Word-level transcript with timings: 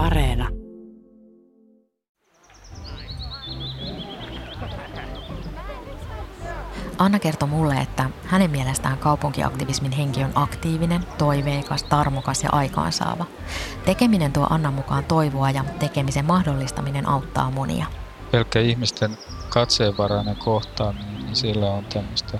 Areena. 0.00 0.48
Anna 6.98 7.18
kertoi 7.18 7.48
mulle, 7.48 7.74
että 7.74 8.10
hänen 8.24 8.50
mielestään 8.50 8.98
kaupunkiaktivismin 8.98 9.92
henki 9.92 10.24
on 10.24 10.30
aktiivinen, 10.34 11.00
toiveikas, 11.18 11.82
tarmokas 11.82 12.42
ja 12.42 12.50
aikaansaava. 12.52 13.26
Tekeminen 13.84 14.32
tuo 14.32 14.46
Annan 14.50 14.74
mukaan 14.74 15.04
toivoa 15.04 15.50
ja 15.50 15.64
tekemisen 15.78 16.24
mahdollistaminen 16.24 17.08
auttaa 17.08 17.50
monia. 17.50 17.86
Pelkkä 18.30 18.60
ihmisten 18.60 19.18
katseenvarainen 19.48 20.36
kohtaaminen, 20.36 21.18
niin 21.24 21.36
sillä 21.36 21.70
on 21.70 21.84
tämmöistä 21.84 22.38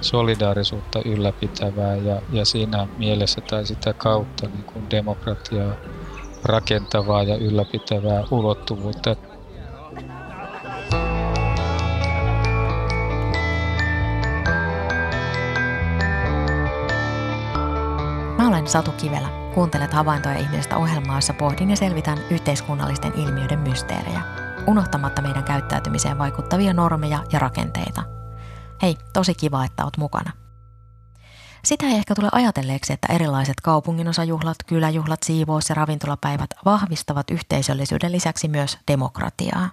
solidaarisuutta 0.00 1.02
ylläpitävää 1.04 1.96
ja, 1.96 2.22
ja 2.32 2.44
siinä 2.44 2.86
mielessä 2.98 3.40
tai 3.40 3.66
sitä 3.66 3.92
kautta 3.92 4.46
niin 4.46 4.64
kuin 4.64 4.90
demokratiaa 4.90 5.74
rakentavaa 6.44 7.22
ja 7.22 7.36
ylläpitävää 7.36 8.24
ulottuvuutta. 8.30 9.16
Mä 18.38 18.48
olen 18.48 18.66
Satu 18.66 18.92
Kivelä. 18.92 19.28
Kuuntelet 19.54 19.92
havaintoja 19.92 20.38
ihmisestä 20.38 20.76
ohjelmaa, 20.76 21.16
jossa 21.16 21.34
pohdin 21.34 21.70
ja 21.70 21.76
selvitän 21.76 22.18
yhteiskunnallisten 22.30 23.12
ilmiöiden 23.14 23.58
mysteerejä, 23.58 24.22
unohtamatta 24.66 25.22
meidän 25.22 25.44
käyttäytymiseen 25.44 26.18
vaikuttavia 26.18 26.74
normeja 26.74 27.24
ja 27.32 27.38
rakenteita. 27.38 28.02
Hei, 28.82 28.96
tosi 29.12 29.34
kiva, 29.34 29.64
että 29.64 29.84
oot 29.84 29.96
mukana. 29.96 30.32
Sitä 31.64 31.86
ei 31.86 31.96
ehkä 31.96 32.14
tule 32.14 32.28
ajatelleeksi, 32.32 32.92
että 32.92 33.12
erilaiset 33.12 33.54
kaupunginosajuhlat, 33.62 34.56
kyläjuhlat, 34.66 35.22
siivous- 35.22 35.68
ja 35.68 35.74
ravintolapäivät 35.74 36.50
vahvistavat 36.64 37.30
yhteisöllisyyden 37.30 38.12
lisäksi 38.12 38.48
myös 38.48 38.78
demokratiaa. 38.88 39.70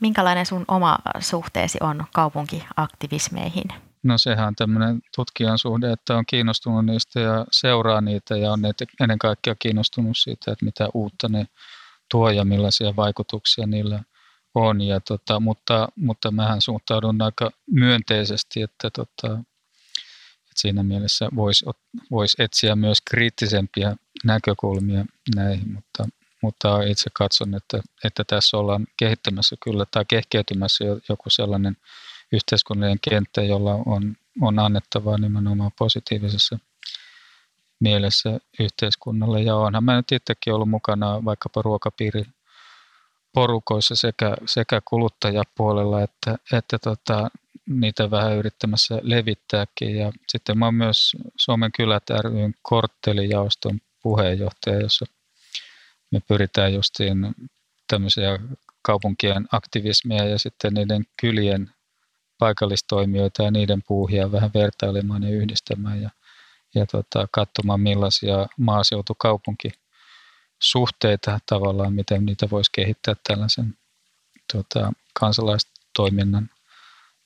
Minkälainen 0.00 0.46
sun 0.46 0.64
oma 0.68 0.98
suhteesi 1.20 1.78
on 1.80 2.04
kaupunkiaktivismeihin? 2.14 3.64
No 4.02 4.18
sehän 4.18 4.46
on 4.46 4.54
tämmöinen 4.54 5.00
tutkijan 5.16 5.58
suhde, 5.58 5.92
että 5.92 6.16
on 6.16 6.24
kiinnostunut 6.26 6.86
niistä 6.86 7.20
ja 7.20 7.46
seuraa 7.50 8.00
niitä 8.00 8.36
ja 8.36 8.52
on 8.52 8.60
ennen 9.00 9.18
kaikkea 9.18 9.54
kiinnostunut 9.54 10.16
siitä, 10.16 10.52
että 10.52 10.64
mitä 10.64 10.88
uutta 10.94 11.28
ne 11.28 11.46
tuo 12.10 12.30
ja 12.30 12.44
millaisia 12.44 12.96
vaikutuksia 12.96 13.66
niillä 13.66 14.02
on. 14.54 14.80
Ja 14.80 15.00
tota, 15.00 15.40
mutta, 15.40 15.88
mutta 15.96 16.30
mähän 16.30 16.60
suhtaudun 16.60 17.22
aika 17.22 17.50
myönteisesti, 17.70 18.62
että, 18.62 18.90
tota, 18.90 19.38
siinä 20.56 20.82
mielessä 20.82 21.28
voisi 21.36 21.66
vois 22.10 22.36
etsiä 22.38 22.76
myös 22.76 22.98
kriittisempiä 23.10 23.96
näkökulmia 24.24 25.04
näihin, 25.36 25.72
mutta, 25.72 26.08
mutta 26.42 26.82
itse 26.82 27.10
katson, 27.12 27.54
että, 27.54 27.82
että 28.04 28.24
tässä 28.24 28.56
ollaan 28.56 28.86
kehittämässä 28.96 29.56
kyllä 29.64 29.84
tai 29.90 30.04
kehkeytymässä 30.08 30.84
joku 31.08 31.30
sellainen 31.30 31.76
yhteiskunnallinen 32.32 32.98
kenttä, 33.10 33.42
jolla 33.42 33.74
on, 33.86 34.16
on 34.40 34.58
annettavaa 34.58 35.18
nimenomaan 35.18 35.70
positiivisessa 35.78 36.58
mielessä 37.80 38.38
yhteiskunnalle. 38.60 39.42
Ja 39.42 39.56
onhan 39.56 39.84
mä 39.84 39.96
nyt 39.96 40.12
itsekin 40.12 40.54
ollut 40.54 40.70
mukana 40.70 41.24
vaikkapa 41.24 41.62
ruokapiiri 41.62 42.22
porukoissa 43.36 43.96
sekä, 43.96 44.36
sekä 44.46 44.80
kuluttajapuolella 44.84 46.02
että, 46.02 46.36
että 46.52 46.78
tota, 46.78 47.30
niitä 47.66 48.10
vähän 48.10 48.36
yrittämässä 48.36 48.98
levittääkin. 49.02 49.96
Ja 49.96 50.12
sitten 50.28 50.58
mä 50.58 50.64
oon 50.64 50.74
myös 50.74 51.16
Suomen 51.36 51.70
kylät 51.76 52.10
ryn 52.10 52.54
korttelijaoston 52.62 53.78
puheenjohtaja, 54.02 54.80
jossa 54.80 55.06
me 56.12 56.20
pyritään 56.28 56.74
justiin 56.74 57.34
tämmöisiä 57.90 58.38
kaupunkien 58.82 59.46
aktivismeja 59.52 60.24
ja 60.24 60.38
sitten 60.38 60.74
niiden 60.74 61.04
kylien 61.20 61.70
paikallistoimijoita 62.38 63.42
ja 63.42 63.50
niiden 63.50 63.82
puuhia 63.88 64.32
vähän 64.32 64.50
vertailemaan 64.54 65.22
ja 65.22 65.30
yhdistämään 65.30 66.02
ja, 66.02 66.10
ja 66.74 66.86
tota, 66.86 67.28
katsomaan 67.32 67.80
millaisia 67.80 68.46
maaseutukaupunki 68.58 69.68
suhteita 70.62 71.38
tavallaan, 71.46 71.92
miten 71.92 72.26
niitä 72.26 72.50
voisi 72.50 72.70
kehittää 72.74 73.14
tällaisen 73.28 73.78
tota, 74.52 74.92
kansalaistoiminnan 75.20 76.50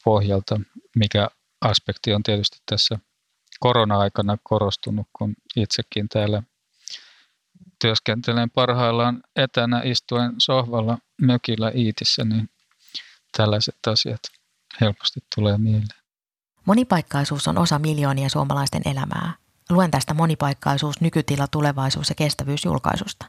pohjalta, 0.05 0.61
mikä 0.97 1.29
aspekti 1.61 2.15
on 2.15 2.23
tietysti 2.23 2.59
tässä 2.67 2.99
korona-aikana 3.61 4.39
korostunut, 4.43 5.07
kun 5.13 5.35
itsekin 5.57 6.09
täällä 6.09 6.43
työskentelen 7.81 8.51
parhaillaan 8.51 9.23
etänä 9.37 9.83
istuen 9.85 10.33
sohvalla 10.39 10.99
mökillä 11.23 11.71
Iitissä, 11.75 12.25
niin 12.25 12.51
tällaiset 13.37 13.77
asiat 13.87 14.21
helposti 14.81 15.21
tulee 15.35 15.59
mieleen. 15.59 16.01
Monipaikkaisuus 16.65 17.49
on 17.49 17.59
osa 17.59 17.79
miljoonia 17.79 18.29
suomalaisten 18.29 18.83
elämää. 18.85 19.33
Luen 19.71 19.91
tästä 19.91 20.15
monipaikkaisuus, 20.15 21.01
nykytila, 21.01 21.47
tulevaisuus 21.47 22.09
ja 22.09 22.15
kestävyys 22.15 22.65
julkaisusta. 22.65 23.27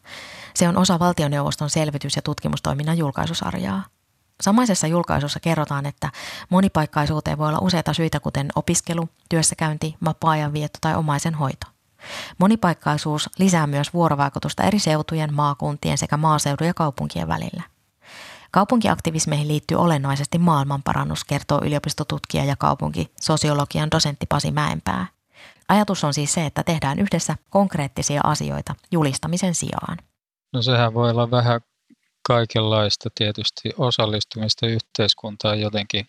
Se 0.54 0.68
on 0.68 0.78
osa 0.78 1.00
valtioneuvoston 1.00 1.70
selvitys- 1.70 2.16
ja 2.16 2.22
tutkimustoiminnan 2.22 2.98
julkaisusarjaa. 2.98 3.84
Samaisessa 4.42 4.88
julkaisussa 4.88 5.40
kerrotaan, 5.40 5.86
että 5.86 6.12
monipaikkaisuuteen 6.50 7.38
voi 7.38 7.48
olla 7.48 7.60
useita 7.62 7.94
syitä, 7.94 8.20
kuten 8.20 8.48
opiskelu, 8.56 9.10
työssäkäynti, 9.30 9.96
vapaa-ajanvietto 10.06 10.78
tai 10.82 10.96
omaisen 10.96 11.34
hoito. 11.34 11.68
Monipaikkaisuus 12.38 13.30
lisää 13.40 13.68
myös 13.68 13.94
vuorovaikutusta 13.94 14.64
eri 14.64 14.80
seutujen, 14.80 15.34
maakuntien 15.34 15.98
sekä 15.98 16.18
maaseudun 16.18 16.68
ja 16.68 16.74
kaupunkien 16.74 17.28
välillä. 17.28 17.64
Kaupunkiaktivismeihin 18.52 19.48
liittyy 19.48 19.78
olennaisesti 19.78 20.38
maailmanparannus, 20.38 21.24
kertoo 21.24 21.62
yliopistotutkija 21.64 22.46
ja 22.46 22.56
kaupunkisosiologian 22.56 23.92
dosentti 23.92 24.26
Pasi 24.26 24.52
Mäenpää. 24.52 25.08
Ajatus 25.72 26.04
on 26.04 26.14
siis 26.14 26.34
se, 26.34 26.46
että 26.46 26.64
tehdään 26.64 27.00
yhdessä 27.00 27.36
konkreettisia 27.50 28.22
asioita 28.24 28.76
julistamisen 28.92 29.56
sijaan. 29.56 29.98
No 30.54 30.62
sehän 30.62 30.94
voi 30.94 31.10
olla 31.10 31.32
vähän 31.32 31.62
kaikenlaista 32.28 33.10
tietysti 33.16 33.70
osallistumista 33.78 34.68
yhteiskuntaan 34.68 35.60
jotenkin, 35.60 36.06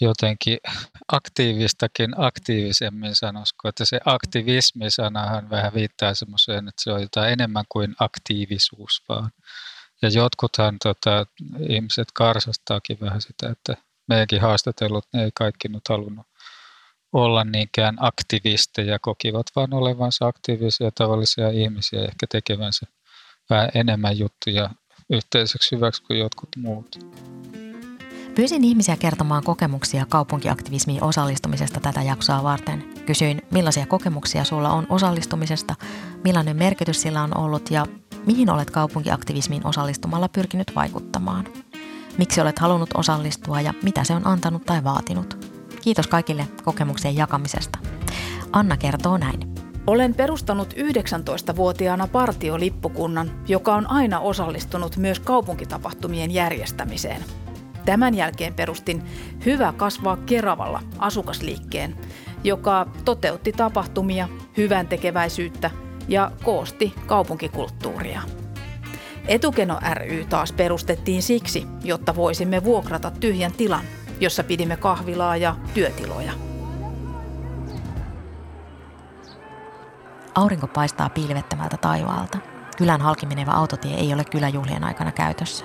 jotenkin 0.00 0.58
aktiivistakin 1.12 2.10
aktiivisemmin 2.16 3.14
sanoisiko, 3.14 3.68
että 3.68 3.84
se 3.84 4.00
aktivismi-sanahan 4.04 5.50
vähän 5.50 5.74
viittaa 5.74 6.14
semmoiseen, 6.14 6.68
että 6.68 6.82
se 6.82 6.92
on 6.92 7.02
jotain 7.02 7.32
enemmän 7.32 7.64
kuin 7.68 7.94
aktiivisuus 8.00 9.02
vaan. 9.08 9.30
Ja 10.02 10.08
jotkuthan 10.08 10.76
tota, 10.82 11.26
ihmiset 11.68 12.08
karsastaakin 12.14 12.98
vähän 13.00 13.20
sitä, 13.20 13.50
että 13.50 13.76
meidänkin 14.08 14.40
haastatellut, 14.40 15.04
ne 15.12 15.24
ei 15.24 15.30
kaikki 15.34 15.68
nyt 15.68 15.88
halunnut 15.88 16.29
olla 17.12 17.44
niinkään 17.44 17.96
aktivisteja, 18.00 18.98
kokivat 18.98 19.46
vaan 19.56 19.74
olevansa 19.74 20.26
aktiivisia 20.26 20.90
tavallisia 20.94 21.50
ihmisiä, 21.50 22.00
ehkä 22.00 22.26
tekevänsä 22.30 22.86
vähän 23.50 23.68
enemmän 23.74 24.18
juttuja 24.18 24.70
yhteiseksi 25.10 25.76
hyväksi 25.76 26.02
kuin 26.02 26.18
jotkut 26.18 26.48
muut. 26.56 26.98
Pyysin 28.34 28.64
ihmisiä 28.64 28.96
kertomaan 28.96 29.44
kokemuksia 29.44 30.06
kaupunkiaktivismiin 30.08 31.04
osallistumisesta 31.04 31.80
tätä 31.80 32.02
jaksoa 32.02 32.42
varten. 32.42 32.84
Kysyin, 33.06 33.42
millaisia 33.50 33.86
kokemuksia 33.86 34.44
sulla 34.44 34.70
on 34.70 34.86
osallistumisesta, 34.88 35.74
millainen 36.24 36.56
merkitys 36.56 37.02
sillä 37.02 37.22
on 37.22 37.36
ollut 37.36 37.70
ja 37.70 37.86
mihin 38.26 38.50
olet 38.50 38.70
kaupunkiaktivismiin 38.70 39.66
osallistumalla 39.66 40.28
pyrkinyt 40.28 40.74
vaikuttamaan. 40.74 41.46
Miksi 42.18 42.40
olet 42.40 42.58
halunnut 42.58 42.90
osallistua 42.94 43.60
ja 43.60 43.74
mitä 43.82 44.04
se 44.04 44.14
on 44.14 44.26
antanut 44.26 44.66
tai 44.66 44.84
vaatinut. 44.84 45.49
Kiitos 45.82 46.06
kaikille 46.06 46.46
kokemuksien 46.64 47.16
jakamisesta. 47.16 47.78
Anna 48.52 48.76
kertoo 48.76 49.18
näin. 49.18 49.40
Olen 49.86 50.14
perustanut 50.14 50.74
19-vuotiaana 50.74 52.06
partiolippukunnan, 52.06 53.30
joka 53.48 53.74
on 53.74 53.90
aina 53.90 54.20
osallistunut 54.20 54.96
myös 54.96 55.20
kaupunkitapahtumien 55.20 56.30
järjestämiseen. 56.30 57.24
Tämän 57.84 58.14
jälkeen 58.14 58.54
perustin 58.54 59.02
Hyvä 59.46 59.72
kasvaa 59.76 60.16
Keravalla 60.16 60.82
asukasliikkeen, 60.98 61.96
joka 62.44 62.86
toteutti 63.04 63.52
tapahtumia, 63.52 64.28
hyvän 64.56 64.86
tekeväisyyttä 64.86 65.70
ja 66.08 66.30
koosti 66.44 66.94
kaupunkikulttuuria. 67.06 68.22
Etukeno 69.28 69.78
ry 69.94 70.24
taas 70.28 70.52
perustettiin 70.52 71.22
siksi, 71.22 71.66
jotta 71.84 72.16
voisimme 72.16 72.64
vuokrata 72.64 73.10
tyhjän 73.10 73.52
tilan, 73.52 73.84
jossa 74.20 74.44
pidimme 74.44 74.76
kahvilaa 74.76 75.36
ja 75.36 75.56
työtiloja. 75.74 76.32
Aurinko 80.34 80.66
paistaa 80.66 81.08
piilvettämältä 81.08 81.76
taivaalta. 81.76 82.38
Kylän 82.76 83.00
halki 83.00 83.26
menevä 83.26 83.50
autotie 83.50 83.96
ei 83.96 84.14
ole 84.14 84.24
kyläjuhlien 84.24 84.84
aikana 84.84 85.12
käytössä. 85.12 85.64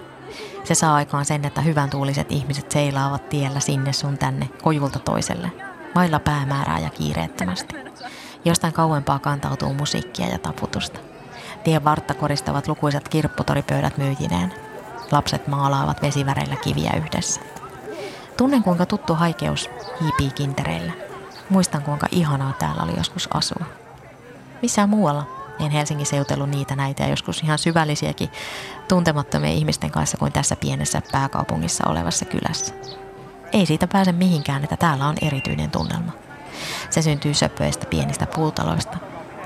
Se 0.63 0.75
saa 0.75 0.95
aikaan 0.95 1.25
sen, 1.25 1.45
että 1.45 1.61
hyvän 1.61 1.89
tuuliset 1.89 2.31
ihmiset 2.31 2.71
seilaavat 2.71 3.29
tiellä 3.29 3.59
sinne 3.59 3.93
sun 3.93 4.17
tänne, 4.17 4.49
kojulta 4.63 4.99
toiselle, 4.99 5.51
vailla 5.95 6.19
päämäärää 6.19 6.79
ja 6.79 6.89
kiireettömästi. 6.89 7.75
Jostain 8.45 8.73
kauempaa 8.73 9.19
kantautuu 9.19 9.73
musiikkia 9.73 10.27
ja 10.27 10.37
taputusta. 10.37 10.99
Tien 11.63 11.83
vartta 11.83 12.13
koristavat 12.13 12.67
lukuisat 12.67 13.09
kirpputoripöydät 13.09 13.97
myyjineen. 13.97 14.53
Lapset 15.11 15.47
maalaavat 15.47 16.01
vesiväreillä 16.01 16.55
kiviä 16.55 16.91
yhdessä. 16.97 17.41
Tunnen 18.37 18.63
kuinka 18.63 18.85
tuttu 18.85 19.15
haikeus 19.15 19.69
hiipii 20.01 20.31
kintereillä. 20.31 20.91
Muistan 21.49 21.81
kuinka 21.81 22.07
ihanaa 22.11 22.53
täällä 22.53 22.83
oli 22.83 22.97
joskus 22.97 23.29
asua. 23.33 23.65
Missään 24.61 24.89
muualla 24.89 25.27
en 25.59 25.71
Helsingissä 25.71 26.15
jutellut 26.15 26.49
niitä 26.49 26.75
näitä 26.75 27.03
ja 27.03 27.09
joskus 27.09 27.43
ihan 27.43 27.59
syvällisiäkin 27.59 28.31
tuntemattomia 28.87 29.51
ihmisten 29.51 29.91
kanssa 29.91 30.17
kuin 30.17 30.31
tässä 30.31 30.55
pienessä 30.55 31.01
pääkaupungissa 31.11 31.89
olevassa 31.89 32.25
kylässä. 32.25 32.73
Ei 33.53 33.65
siitä 33.65 33.87
pääse 33.87 34.11
mihinkään, 34.11 34.63
että 34.63 34.77
täällä 34.77 35.07
on 35.07 35.15
erityinen 35.21 35.71
tunnelma. 35.71 36.11
Se 36.89 37.01
syntyy 37.01 37.33
söpöistä 37.33 37.85
pienistä 37.85 38.25
puutaloista, 38.25 38.97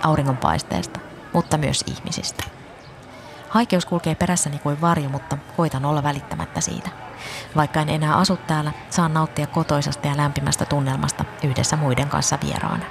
auringonpaisteesta, 0.03 0.99
mutta 1.33 1.57
myös 1.57 1.83
ihmisistä. 1.87 2.43
Haikeus 3.49 3.85
kulkee 3.85 4.15
perässäni 4.15 4.59
kuin 4.59 4.81
varjo, 4.81 5.09
mutta 5.09 5.37
koitan 5.57 5.85
olla 5.85 6.03
välittämättä 6.03 6.61
siitä. 6.61 7.08
Vaikka 7.55 7.81
en 7.81 7.89
enää 7.89 8.15
asu 8.15 8.37
täällä, 8.37 8.71
saan 8.89 9.13
nauttia 9.13 9.47
kotoisasta 9.47 10.07
ja 10.07 10.17
lämpimästä 10.17 10.65
tunnelmasta 10.65 11.25
yhdessä 11.43 11.75
muiden 11.75 12.09
kanssa 12.09 12.37
vieraana. 12.43 12.85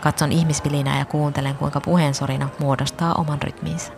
Katson 0.00 0.32
ihmisvilinää 0.32 0.98
ja 0.98 1.04
kuuntelen, 1.04 1.54
kuinka 1.56 1.80
puheensorina 1.80 2.48
muodostaa 2.58 3.14
oman 3.14 3.42
rytmiinsä. 3.42 3.92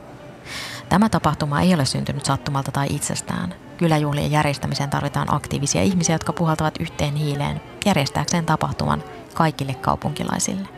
Tämä 0.89 1.09
tapahtuma 1.09 1.61
ei 1.61 1.75
ole 1.75 1.85
syntynyt 1.85 2.25
sattumalta 2.25 2.73
tai 2.73 2.87
itsestään. 2.91 3.55
Kyläjuhlien 3.77 4.31
järjestämiseen 4.31 4.91
tarvitaan 4.91 5.35
aktiivisia 5.35 5.83
ihmisiä, 5.83 6.15
jotka 6.15 6.33
puhaltavat 6.33 6.75
yhteen 6.81 7.15
hiileen 7.15 7.61
järjestääkseen 7.85 8.47
tapahtuman 8.47 9.05
kaikille 9.35 9.75
kaupunkilaisille. 9.75 10.69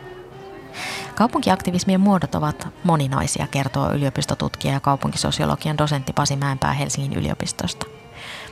Kaupunkiaktivismien 1.15 2.01
muodot 2.01 2.35
ovat 2.35 2.67
moninaisia, 2.83 3.47
kertoo 3.47 3.91
yliopistotutkija 3.91 4.73
ja 4.73 4.79
kaupunkisosiologian 4.79 5.77
dosentti 5.77 6.13
Pasi 6.13 6.35
Mäenpää 6.35 6.73
Helsingin 6.73 7.13
yliopistosta. 7.13 8.00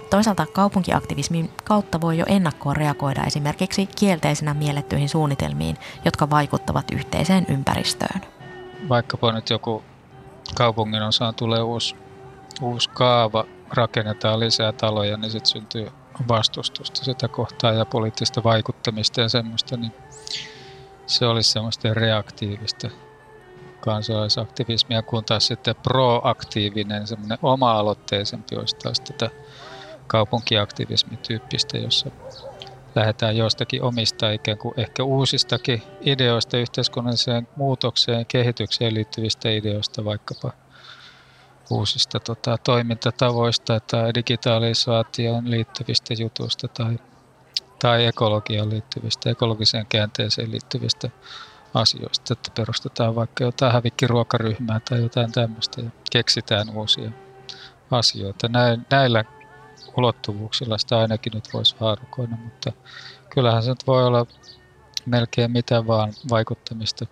Toisaalta 0.09 0.45
kaupunkiaktivismin 0.45 1.51
kautta 1.63 2.01
voi 2.01 2.17
jo 2.17 2.25
ennakkoon 2.27 2.75
reagoida 2.75 3.23
esimerkiksi 3.27 3.85
kielteisenä 3.85 4.53
miellettyihin 4.53 5.09
suunnitelmiin, 5.09 5.77
jotka 6.05 6.29
vaikuttavat 6.29 6.91
yhteiseen 6.91 7.45
ympäristöön. 7.49 8.21
Vaikkapa 8.89 9.31
nyt 9.31 9.49
joku 9.49 9.83
kaupungin 10.55 11.01
osaan 11.03 11.35
tulee 11.35 11.61
uusi, 11.61 11.95
uusi 12.61 12.89
kaava, 12.89 13.45
rakennetaan 13.69 14.39
lisää 14.39 14.71
taloja, 14.71 15.17
niin 15.17 15.31
sitten 15.31 15.51
syntyy 15.51 15.91
vastustusta 16.27 17.03
sitä 17.03 17.27
kohtaa 17.27 17.73
ja 17.73 17.85
poliittista 17.85 18.43
vaikuttamista 18.43 19.21
ja 19.21 19.29
semmoista, 19.29 19.77
niin 19.77 19.91
se 21.05 21.25
olisi 21.25 21.51
semmoista 21.51 21.93
reaktiivista 21.93 22.89
kansalaisaktivismia, 23.79 25.01
kun 25.01 25.25
taas 25.25 25.47
sitten 25.47 25.75
proaktiivinen, 25.75 27.07
semmoinen 27.07 27.37
oma-aloitteisempi 27.41 28.55
olisi 28.55 28.75
taas 28.75 28.99
tätä 28.99 29.29
kaupunkiaktivismityyppistä, 30.09 31.77
jossa 31.77 32.11
lähdetään 32.95 33.37
jostakin 33.37 33.83
omista 33.83 34.31
ikään 34.31 34.57
kuin 34.57 34.73
ehkä 34.77 35.03
uusistakin 35.03 35.83
ideoista 36.01 36.57
yhteiskunnalliseen 36.57 37.47
muutokseen, 37.55 38.25
kehitykseen 38.25 38.93
liittyvistä 38.93 39.49
ideoista, 39.49 40.05
vaikkapa 40.05 40.51
uusista 41.69 42.19
tota, 42.19 42.57
toimintatavoista 42.57 43.79
tai 43.79 44.13
digitalisaatioon 44.15 45.51
liittyvistä 45.51 46.13
jutuista 46.13 46.67
tai, 46.67 46.99
tai 47.79 48.05
ekologiaan 48.05 48.69
liittyvistä, 48.69 49.29
ekologiseen 49.29 49.85
käänteeseen 49.89 50.51
liittyvistä 50.51 51.09
asioista, 51.73 52.33
että 52.33 52.51
perustetaan 52.57 53.15
vaikka 53.15 53.43
jotain 53.43 53.73
hävikkiruokaryhmää 53.73 54.79
tai 54.89 55.01
jotain 55.01 55.31
tämmöistä 55.31 55.81
ja 55.81 55.89
keksitään 56.11 56.69
uusia 56.69 57.11
asioita. 57.91 58.49
Näillä 58.89 59.25
ulottuvuuksilla 59.97 60.77
sitä 60.77 60.99
ainakin 60.99 61.33
nyt 61.33 61.49
voisi 61.53 61.75
haarukoida, 61.79 62.35
mutta 62.43 62.71
kyllähän 63.29 63.63
se 63.63 63.69
nyt 63.69 63.87
voi 63.87 64.05
olla 64.05 64.25
melkein 65.05 65.51
mitä 65.51 65.87
vaan 65.87 66.13
vaikuttamista 66.29 67.05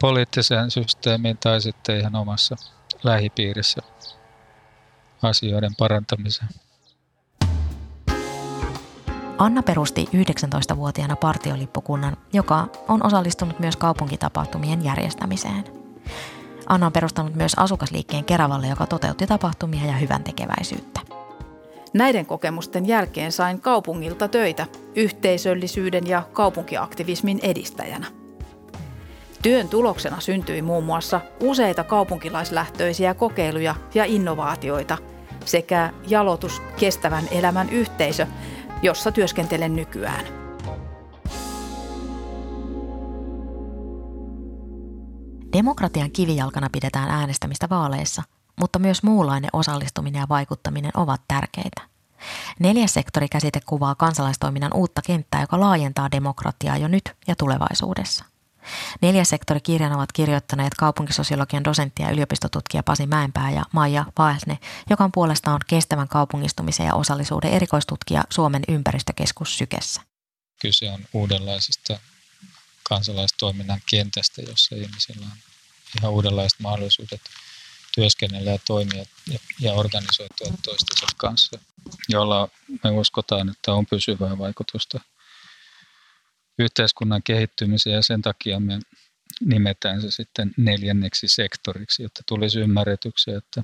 poliittiseen 0.00 0.70
systeemiin 0.70 1.38
tai 1.38 1.60
sitten 1.60 1.98
ihan 2.00 2.16
omassa 2.16 2.56
lähipiirissä 3.02 3.82
asioiden 5.22 5.74
parantamiseen. 5.78 6.48
Anna 9.38 9.62
perusti 9.62 10.08
19-vuotiaana 10.14 11.16
partiolippukunnan, 11.16 12.16
joka 12.32 12.68
on 12.88 13.06
osallistunut 13.06 13.58
myös 13.58 13.76
kaupunkitapahtumien 13.76 14.84
järjestämiseen. 14.84 15.64
Anna 16.68 16.86
on 16.86 16.92
perustanut 16.92 17.34
myös 17.34 17.54
asukasliikkeen 17.56 18.24
Keravalle, 18.24 18.66
joka 18.66 18.86
toteutti 18.86 19.26
tapahtumia 19.26 19.86
ja 19.86 19.92
hyvän 19.92 20.24
tekeväisyyttä. 20.24 21.00
Näiden 21.94 22.26
kokemusten 22.26 22.86
jälkeen 22.86 23.32
sain 23.32 23.60
kaupungilta 23.60 24.28
töitä 24.28 24.66
yhteisöllisyyden 24.96 26.06
ja 26.06 26.22
kaupunkiaktivismin 26.32 27.38
edistäjänä. 27.42 28.06
Työn 29.42 29.68
tuloksena 29.68 30.20
syntyi 30.20 30.62
muun 30.62 30.84
muassa 30.84 31.20
useita 31.40 31.84
kaupunkilaislähtöisiä 31.84 33.14
kokeiluja 33.14 33.74
ja 33.94 34.04
innovaatioita 34.04 34.98
sekä 35.44 35.92
jalotus 36.08 36.62
kestävän 36.76 37.24
elämän 37.30 37.70
yhteisö, 37.70 38.26
jossa 38.82 39.12
työskentelen 39.12 39.76
nykyään. 39.76 40.24
Demokratian 45.52 46.10
kivijalkana 46.10 46.68
pidetään 46.72 47.10
äänestämistä 47.10 47.66
vaaleissa– 47.70 48.22
mutta 48.56 48.78
myös 48.78 49.02
muunlainen 49.02 49.50
osallistuminen 49.52 50.20
ja 50.20 50.28
vaikuttaminen 50.28 50.92
ovat 50.94 51.20
tärkeitä. 51.28 51.82
Neljäs 52.58 52.94
sektori 52.94 53.28
käsite 53.28 53.60
kuvaa 53.66 53.94
kansalaistoiminnan 53.94 54.74
uutta 54.74 55.02
kenttää, 55.02 55.40
joka 55.40 55.60
laajentaa 55.60 56.10
demokratiaa 56.10 56.76
jo 56.76 56.88
nyt 56.88 57.12
ja 57.26 57.36
tulevaisuudessa. 57.36 58.24
Neljäs 59.00 59.28
sektori 59.28 59.60
kirjan 59.60 59.92
ovat 59.92 60.12
kirjoittaneet 60.12 60.74
kaupunkisosiologian 60.74 61.64
dosentti 61.64 62.02
ja 62.02 62.10
yliopistotutkija 62.10 62.82
Pasi 62.82 63.06
Mäenpää 63.06 63.50
ja 63.50 63.64
Maija 63.72 64.04
Vaesne, 64.18 64.58
joka 64.90 65.04
on 65.04 65.12
puolestaan 65.12 65.60
kestävän 65.66 66.08
kaupungistumisen 66.08 66.86
ja 66.86 66.94
osallisuuden 66.94 67.50
erikoistutkija 67.50 68.24
Suomen 68.30 68.62
ympäristökeskus 68.68 69.58
Sykessä. 69.58 70.00
Kyse 70.60 70.90
on 70.90 71.04
uudenlaisesta 71.12 71.98
kansalaistoiminnan 72.88 73.80
kentästä, 73.90 74.42
jossa 74.42 74.76
ihmisillä 74.76 75.26
on 75.26 75.38
ihan 75.98 76.12
uudenlaiset 76.12 76.60
mahdollisuudet 76.60 77.20
työskennellä 77.94 78.50
ja 78.50 78.58
toimia 78.66 79.04
ja, 79.32 79.38
ja 79.60 79.72
organisoitua 79.72 80.52
toistensa 80.64 81.06
kanssa, 81.16 81.58
jolla 82.08 82.48
me 82.84 82.90
uskotaan, 82.90 83.48
että 83.48 83.72
on 83.72 83.86
pysyvää 83.86 84.38
vaikutusta 84.38 85.00
yhteiskunnan 86.58 87.22
kehittymiseen. 87.22 87.96
Ja 87.96 88.02
sen 88.02 88.22
takia 88.22 88.60
me 88.60 88.78
nimetään 89.40 90.02
se 90.02 90.10
sitten 90.10 90.54
neljänneksi 90.56 91.28
sektoriksi, 91.28 92.02
jotta 92.02 92.22
tulisi 92.26 92.60
ymmärretyksi, 92.60 93.30
että, 93.30 93.62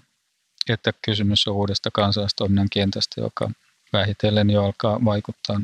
että 0.68 0.92
kysymys 1.02 1.46
on 1.46 1.54
uudesta 1.54 1.90
kansalaistoiminnan 1.90 2.68
kentästä, 2.72 3.20
joka 3.20 3.50
vähitellen 3.92 4.50
jo 4.50 4.64
alkaa 4.64 5.04
vaikuttaa 5.04 5.60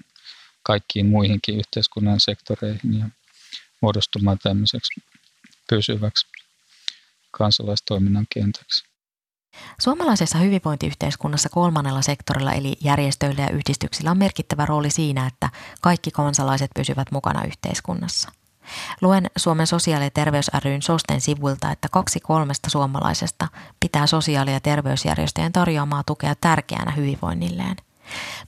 kaikkiin 0.63 1.07
muihinkin 1.07 1.59
yhteiskunnan 1.59 2.21
sektoreihin 2.21 2.99
ja 2.99 3.09
muodostumaan 3.81 4.39
tämmöiseksi 4.39 5.01
pysyväksi 5.69 6.27
kansalaistoiminnan 7.37 8.27
kentäksi. 8.35 8.97
Suomalaisessa 9.81 10.39
hyvinvointiyhteiskunnassa 10.39 11.49
kolmannella 11.49 12.03
sektorilla 12.03 12.53
eli 12.53 12.77
järjestöillä 12.81 13.43
ja 13.43 13.51
yhdistyksillä 13.51 14.11
on 14.11 14.19
merkittävä 14.19 14.67
rooli 14.67 14.91
siinä, 14.91 15.27
että 15.27 15.51
kaikki 15.81 16.11
kansalaiset 16.11 16.71
pysyvät 16.75 17.11
mukana 17.11 17.45
yhteiskunnassa. 17.45 18.33
Luen 19.01 19.31
Suomen 19.37 19.67
sosiaali- 19.67 20.05
ja 20.05 20.11
terveys 20.11 20.51
ryn 20.65 20.83
SOSTEN 20.83 21.21
sivuilta, 21.21 21.71
että 21.71 21.89
kaksi 21.91 22.21
kolmesta 22.21 22.71
suomalaisesta 22.71 23.49
pitää 23.81 24.07
sosiaali- 24.07 24.53
ja 24.53 24.61
terveysjärjestöjen 24.61 25.53
tarjoamaa 25.53 26.03
tukea 26.07 26.35
tärkeänä 26.35 26.93
hyvinvoinnilleen. 26.93 27.77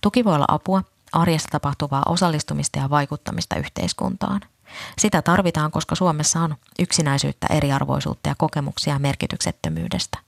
Tuki 0.00 0.24
voi 0.24 0.34
olla 0.34 0.44
apua, 0.48 0.82
arjessa 1.12 1.48
tapahtuvaa 1.52 2.02
osallistumista 2.06 2.78
ja 2.78 2.90
vaikuttamista 2.90 3.56
yhteiskuntaan– 3.56 4.40
sitä 4.98 5.22
tarvitaan, 5.22 5.70
koska 5.70 5.94
Suomessa 5.94 6.40
on 6.40 6.56
yksinäisyyttä, 6.78 7.46
eriarvoisuutta 7.50 8.28
ja 8.28 8.34
kokemuksia 8.38 8.98
merkityksettömyydestä. 8.98 10.18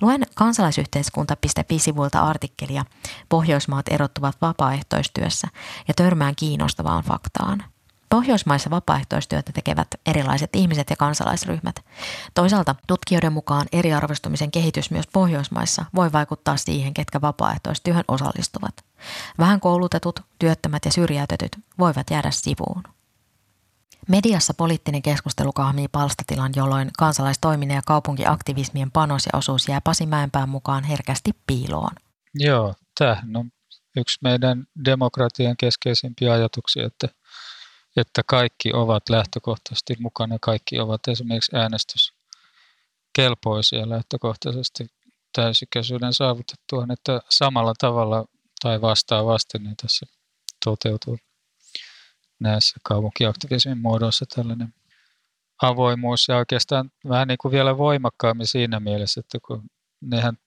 Luen 0.00 0.26
kansalaisyhteiskunta.fi-sivuilta 0.34 2.20
artikkelia 2.20 2.84
Pohjoismaat 3.28 3.88
erottuvat 3.90 4.36
vapaaehtoistyössä 4.42 5.48
ja 5.88 5.94
törmään 5.94 6.36
kiinnostavaan 6.36 7.04
faktaan. 7.04 7.64
Pohjoismaissa 8.08 8.70
vapaaehtoistyötä 8.70 9.52
tekevät 9.52 9.88
erilaiset 10.06 10.50
ihmiset 10.56 10.90
ja 10.90 10.96
kansalaisryhmät. 10.96 11.84
Toisaalta 12.34 12.74
tutkijoiden 12.86 13.32
mukaan 13.32 13.66
eriarvoistumisen 13.72 14.50
kehitys 14.50 14.90
myös 14.90 15.06
Pohjoismaissa 15.12 15.84
voi 15.94 16.12
vaikuttaa 16.12 16.56
siihen, 16.56 16.94
ketkä 16.94 17.20
vapaaehtoistyöhön 17.20 18.04
osallistuvat. 18.08 18.74
Vähän 19.38 19.60
koulutetut, 19.60 20.20
työttömät 20.38 20.84
ja 20.84 20.92
syrjäytetyt 20.92 21.58
voivat 21.78 22.10
jäädä 22.10 22.30
sivuun. 22.30 22.95
Mediassa 24.08 24.54
poliittinen 24.54 25.02
keskustelu 25.02 25.52
kahmii 25.52 25.88
palstatilan, 25.88 26.52
jolloin 26.56 26.90
kansalaistoiminnan 26.98 27.76
ja 27.76 27.82
kaupunkiaktivismien 27.86 28.90
panos 28.90 29.26
ja 29.26 29.38
osuus 29.38 29.68
jää 29.68 29.80
Pasi 29.80 30.06
Mäenpään 30.06 30.48
mukaan 30.48 30.84
herkästi 30.84 31.30
piiloon. 31.46 31.92
Joo, 32.34 32.74
tämähän 32.98 33.36
on 33.36 33.50
yksi 33.96 34.18
meidän 34.22 34.66
demokratian 34.84 35.56
keskeisimpiä 35.56 36.32
ajatuksia, 36.32 36.86
että, 36.86 37.08
että 37.96 38.22
kaikki 38.26 38.72
ovat 38.72 39.08
lähtökohtaisesti 39.08 39.96
mukana, 39.98 40.38
kaikki 40.40 40.80
ovat 40.80 41.08
esimerkiksi 41.08 41.56
äänestyskelpoisia 41.56 43.88
lähtökohtaisesti 43.88 44.86
täysikäisyyden 45.32 46.14
saavutettua, 46.14 46.86
että 46.92 47.20
samalla 47.30 47.74
tavalla 47.78 48.24
tai 48.62 48.80
vastaavasti 48.80 49.58
niin 49.58 49.76
tässä 49.76 50.06
toteutuu 50.64 51.18
näissä 52.40 52.76
kaupunkiaktivismin 52.82 53.78
muodoissa 53.78 54.24
tällainen 54.34 54.74
avoimuus 55.62 56.28
ja 56.28 56.36
oikeastaan 56.36 56.90
vähän 57.08 57.28
niin 57.28 57.38
kuin 57.38 57.52
vielä 57.52 57.78
voimakkaammin 57.78 58.46
siinä 58.46 58.80
mielessä, 58.80 59.20
että 59.20 59.38
kun 59.46 59.62
nehän 60.00 60.38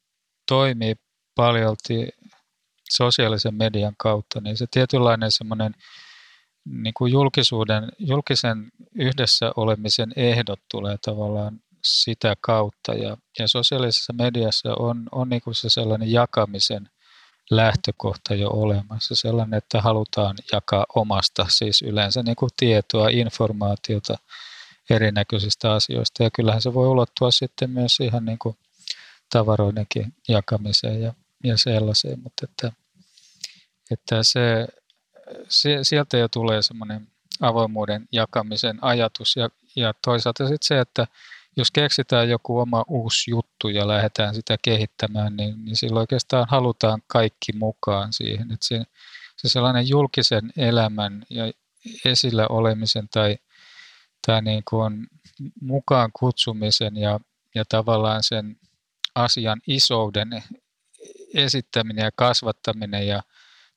toimii 0.47 0.95
paljolti 1.35 2.09
sosiaalisen 2.91 3.55
median 3.55 3.93
kautta, 3.97 4.41
niin 4.41 4.57
se 4.57 4.65
tietynlainen 4.71 5.31
semmoinen 5.31 5.73
niin 6.65 6.93
kuin 6.93 7.11
julkisuuden, 7.11 7.91
julkisen 7.99 8.71
yhdessä 8.95 9.51
olemisen 9.55 10.13
ehdot 10.15 10.59
tulee 10.71 10.97
tavallaan 11.05 11.59
sitä 11.83 12.35
kautta. 12.41 12.93
Ja, 12.93 13.17
ja 13.39 13.47
sosiaalisessa 13.47 14.13
mediassa 14.13 14.75
on, 14.79 15.09
on 15.11 15.29
niin 15.29 15.41
kuin 15.41 15.55
se 15.55 15.69
sellainen 15.69 16.11
jakamisen 16.11 16.89
lähtökohta 17.49 18.35
jo 18.35 18.49
olemassa, 18.49 19.15
sellainen, 19.15 19.57
että 19.57 19.81
halutaan 19.81 20.35
jakaa 20.51 20.85
omasta, 20.95 21.45
siis 21.49 21.81
yleensä 21.81 22.23
niin 22.23 22.35
kuin 22.35 22.49
tietoa, 22.57 23.09
informaatiota 23.09 24.17
erinäköisistä 24.89 25.73
asioista. 25.73 26.23
Ja 26.23 26.29
kyllähän 26.31 26.61
se 26.61 26.73
voi 26.73 26.87
ulottua 26.87 27.31
sitten 27.31 27.69
myös 27.69 27.99
ihan 27.99 28.25
niin 28.25 28.39
kuin 28.39 28.57
tavaroidenkin 29.29 30.13
jakamiseen 30.27 31.01
ja, 31.01 31.13
ja 31.43 31.57
sellaiseen, 31.57 32.19
mutta 32.19 32.45
että, 32.45 32.71
että 33.91 34.23
se, 34.23 34.67
se, 35.49 35.83
sieltä 35.83 36.17
jo 36.17 36.27
tulee 36.27 36.61
semmoinen 36.61 37.07
avoimuuden 37.41 38.07
jakamisen 38.11 38.79
ajatus 38.81 39.35
ja, 39.35 39.49
ja 39.75 39.93
toisaalta 40.05 40.43
sitten 40.43 40.67
se, 40.67 40.79
että 40.79 41.07
jos 41.59 41.71
keksitään 41.71 42.29
joku 42.29 42.59
oma 42.59 42.85
uusi 42.87 43.31
juttu 43.31 43.67
ja 43.67 43.87
lähdetään 43.87 44.35
sitä 44.35 44.57
kehittämään, 44.61 45.35
niin, 45.35 45.65
niin 45.65 45.75
silloin 45.75 46.01
oikeastaan 46.01 46.47
halutaan 46.49 47.01
kaikki 47.07 47.53
mukaan 47.53 48.13
siihen. 48.13 48.51
Että 48.51 48.65
se, 48.65 48.83
se 49.37 49.49
sellainen 49.49 49.89
julkisen 49.89 50.51
elämän 50.57 51.25
ja 51.29 51.51
esillä 52.05 52.47
olemisen 52.47 53.09
tai, 53.09 53.37
tai 54.27 54.41
niin 54.41 54.63
kuin 54.69 55.07
mukaan 55.61 56.11
kutsumisen 56.19 56.97
ja, 56.97 57.19
ja 57.55 57.63
tavallaan 57.69 58.23
sen 58.23 58.57
asian 59.15 59.61
isouden 59.67 60.43
esittäminen 61.33 62.03
ja 62.03 62.11
kasvattaminen 62.15 63.07
ja 63.07 63.21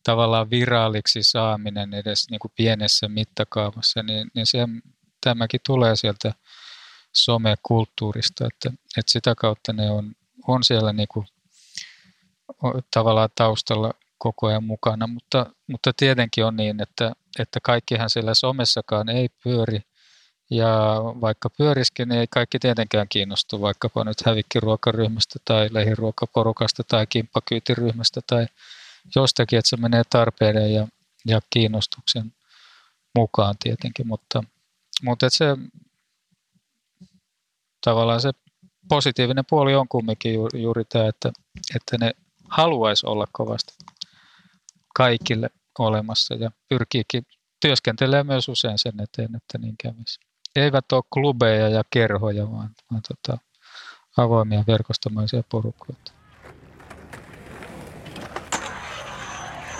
tavallaan 0.04 0.50
viraaliksi 0.50 1.22
saaminen 1.22 1.94
edes 1.94 2.30
niin 2.30 2.38
kuin 2.38 2.52
pienessä 2.56 3.08
mittakaavassa, 3.08 4.02
niin, 4.02 4.30
niin 4.34 4.46
se, 4.46 4.58
tämäkin 5.20 5.60
tulee 5.66 5.96
sieltä 5.96 6.34
somekulttuurista, 7.12 8.46
että, 8.46 8.70
että 8.98 9.12
sitä 9.12 9.34
kautta 9.34 9.72
ne 9.72 9.90
on, 9.90 10.12
on 10.48 10.64
siellä 10.64 10.92
niin 10.92 11.08
kuin, 11.08 11.26
tavallaan 12.94 13.28
taustalla 13.34 13.94
koko 14.18 14.46
ajan 14.46 14.64
mukana, 14.64 15.06
mutta, 15.06 15.46
mutta 15.66 15.92
tietenkin 15.96 16.44
on 16.44 16.56
niin, 16.56 16.82
että, 16.82 17.12
että 17.38 17.60
kaikkihan 17.62 18.10
siellä 18.10 18.34
somessakaan 18.34 19.08
ei 19.08 19.28
pyöri, 19.44 19.82
ja 20.50 21.00
vaikka 21.20 21.50
pyöriskin, 21.50 22.08
niin 22.08 22.20
ei 22.20 22.26
kaikki 22.30 22.58
tietenkään 22.58 23.06
kiinnostu 23.08 23.60
vaikkapa 23.60 24.04
nyt 24.04 24.26
hävikkiruokaryhmästä 24.26 25.38
tai 25.44 25.68
lähiruokaporukasta 25.70 26.82
tai 26.88 27.06
kimppakyytiryhmästä 27.06 28.20
tai 28.26 28.46
jostakin, 29.16 29.58
että 29.58 29.68
se 29.68 29.76
menee 29.76 30.02
tarpeiden 30.10 30.74
ja, 30.74 30.86
ja 31.26 31.40
kiinnostuksen 31.50 32.32
mukaan 33.14 33.54
tietenkin, 33.62 34.06
mutta, 34.06 34.44
mutta 35.02 35.26
että 35.26 35.36
se 35.36 35.56
tavallaan 37.84 38.20
se 38.20 38.30
positiivinen 38.88 39.44
puoli 39.50 39.74
on 39.74 39.88
kumminkin 39.88 40.34
juuri, 40.34 40.62
juuri 40.62 40.84
tämä, 40.84 41.08
että, 41.08 41.32
että 41.76 41.96
ne 42.00 42.12
haluaisi 42.50 43.06
olla 43.06 43.26
kovasti 43.32 43.74
kaikille 44.94 45.50
olemassa 45.78 46.34
ja 46.34 46.50
pyrkiikin 46.68 47.22
työskentelee 47.60 48.24
myös 48.24 48.48
usein 48.48 48.78
sen 48.78 49.00
eteen, 49.00 49.36
että 49.36 49.58
niin 49.58 49.74
kävisi. 49.82 50.20
Eivät 50.56 50.92
ole 50.92 51.02
klubeja 51.12 51.68
ja 51.68 51.82
kerhoja, 51.90 52.50
vaan, 52.52 52.70
vaan 52.90 53.02
tota, 53.08 53.38
avoimia 54.16 54.64
verkostomaisia 54.66 55.42
porukoita. 55.50 56.12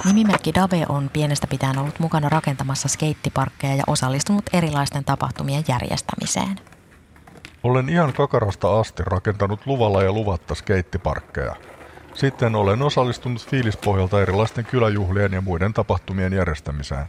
Nimimerkki 0.05 0.55
Dave 0.55 0.87
on 0.89 1.11
pienestä 1.13 1.47
pitäen 1.47 1.79
ollut 1.79 1.99
mukana 1.99 2.29
rakentamassa 2.29 2.89
skeittiparkkeja 2.89 3.75
ja 3.75 3.85
osallistunut 3.87 4.45
erilaisten 4.53 5.05
tapahtumien 5.05 5.65
järjestämiseen. 5.69 6.72
Olen 7.63 7.89
ihan 7.89 8.13
kakarasta 8.13 8.81
asti 8.81 9.03
rakentanut 9.07 9.67
luvalla 9.67 10.03
ja 10.03 10.13
luvatta 10.13 10.55
skeittiparkkeja. 10.55 11.57
Sitten 12.15 12.55
olen 12.55 12.83
osallistunut 12.83 13.47
fiilispohjalta 13.47 14.23
erilaisten 14.23 14.65
kyläjuhlien 14.65 15.33
ja 15.33 15.41
muiden 15.41 15.75
tapahtumien 15.75 16.33
järjestämiseen. 16.33 17.07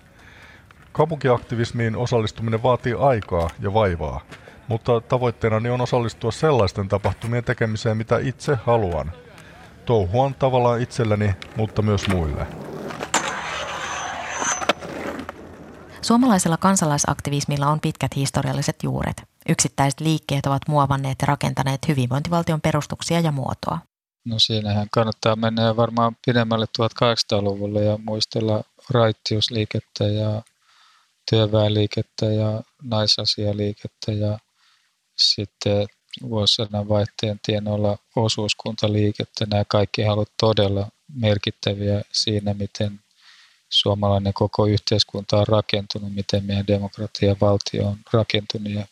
Kaupunkiaktivismiin 0.92 1.96
osallistuminen 1.96 2.64
vaatii 2.64 2.96
aikaa 3.00 3.50
ja 3.60 3.74
vaivaa, 3.74 4.22
mutta 4.68 5.02
tavoitteenani 5.02 5.70
on 5.70 5.82
osallistua 5.82 6.32
sellaisten 6.32 6.88
tapahtumien 6.88 7.44
tekemiseen, 7.44 7.98
mitä 7.98 8.18
itse 8.18 8.58
haluan. 8.66 9.12
Touhuan 9.86 10.36
tavallaan 10.36 10.82
itselleni, 10.82 11.36
mutta 11.56 11.82
myös 11.82 12.08
muille. 12.08 12.48
Suomalaisella 16.02 16.58
kansalaisaktivismilla 16.58 17.68
on 17.68 17.80
pitkät 17.80 18.16
historialliset 18.16 18.76
juuret. 18.84 19.33
Yksittäiset 19.50 20.00
liikkeet 20.00 20.46
ovat 20.46 20.62
muovanneet 20.68 21.18
ja 21.22 21.26
rakentaneet 21.26 21.88
hyvinvointivaltion 21.88 22.62
perustuksia 22.62 23.20
ja 23.20 23.32
muotoa. 23.32 23.80
No 24.26 24.36
siinähän 24.40 24.88
kannattaa 24.92 25.36
mennä 25.36 25.76
varmaan 25.76 26.18
pidemmälle 26.26 26.66
1800-luvulle 26.82 27.84
ja 27.84 27.98
muistella 27.98 28.64
raittiusliikettä 28.90 30.04
ja 30.04 30.42
työväenliikettä 31.30 32.26
ja 32.26 32.62
naisasialiikettä 32.84 34.12
ja 34.12 34.40
sitten 35.18 35.88
vuosisadan 36.22 36.90
vaihteen 36.90 37.40
tienoilla 37.46 37.98
osuuskuntaliikettä. 38.16 39.46
Nämä 39.46 39.64
kaikki 39.68 40.06
ovat 40.06 40.30
todella 40.40 40.88
merkittäviä 41.14 42.02
siinä, 42.12 42.54
miten 42.54 43.00
suomalainen 43.70 44.34
koko 44.34 44.66
yhteiskunta 44.66 45.38
on 45.38 45.48
rakentunut, 45.48 46.14
miten 46.14 46.46
meidän 46.46 46.68
demokratia 46.68 47.30
ja 47.30 47.36
valtio 47.42 47.88
on 47.88 47.98
rakentunut 48.14 48.74
ja 48.74 48.86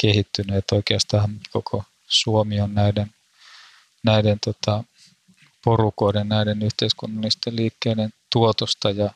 kehittynyt. 0.00 0.56
Että 0.56 0.74
oikeastaan 0.74 1.40
koko 1.52 1.84
Suomi 2.08 2.60
on 2.60 2.74
näiden, 2.74 3.10
näiden 4.04 4.38
tota, 4.44 4.84
porukoiden, 5.64 6.28
näiden 6.28 6.62
yhteiskunnallisten 6.62 7.56
liikkeiden 7.56 8.10
tuotosta 8.32 8.90
ja, 8.90 9.10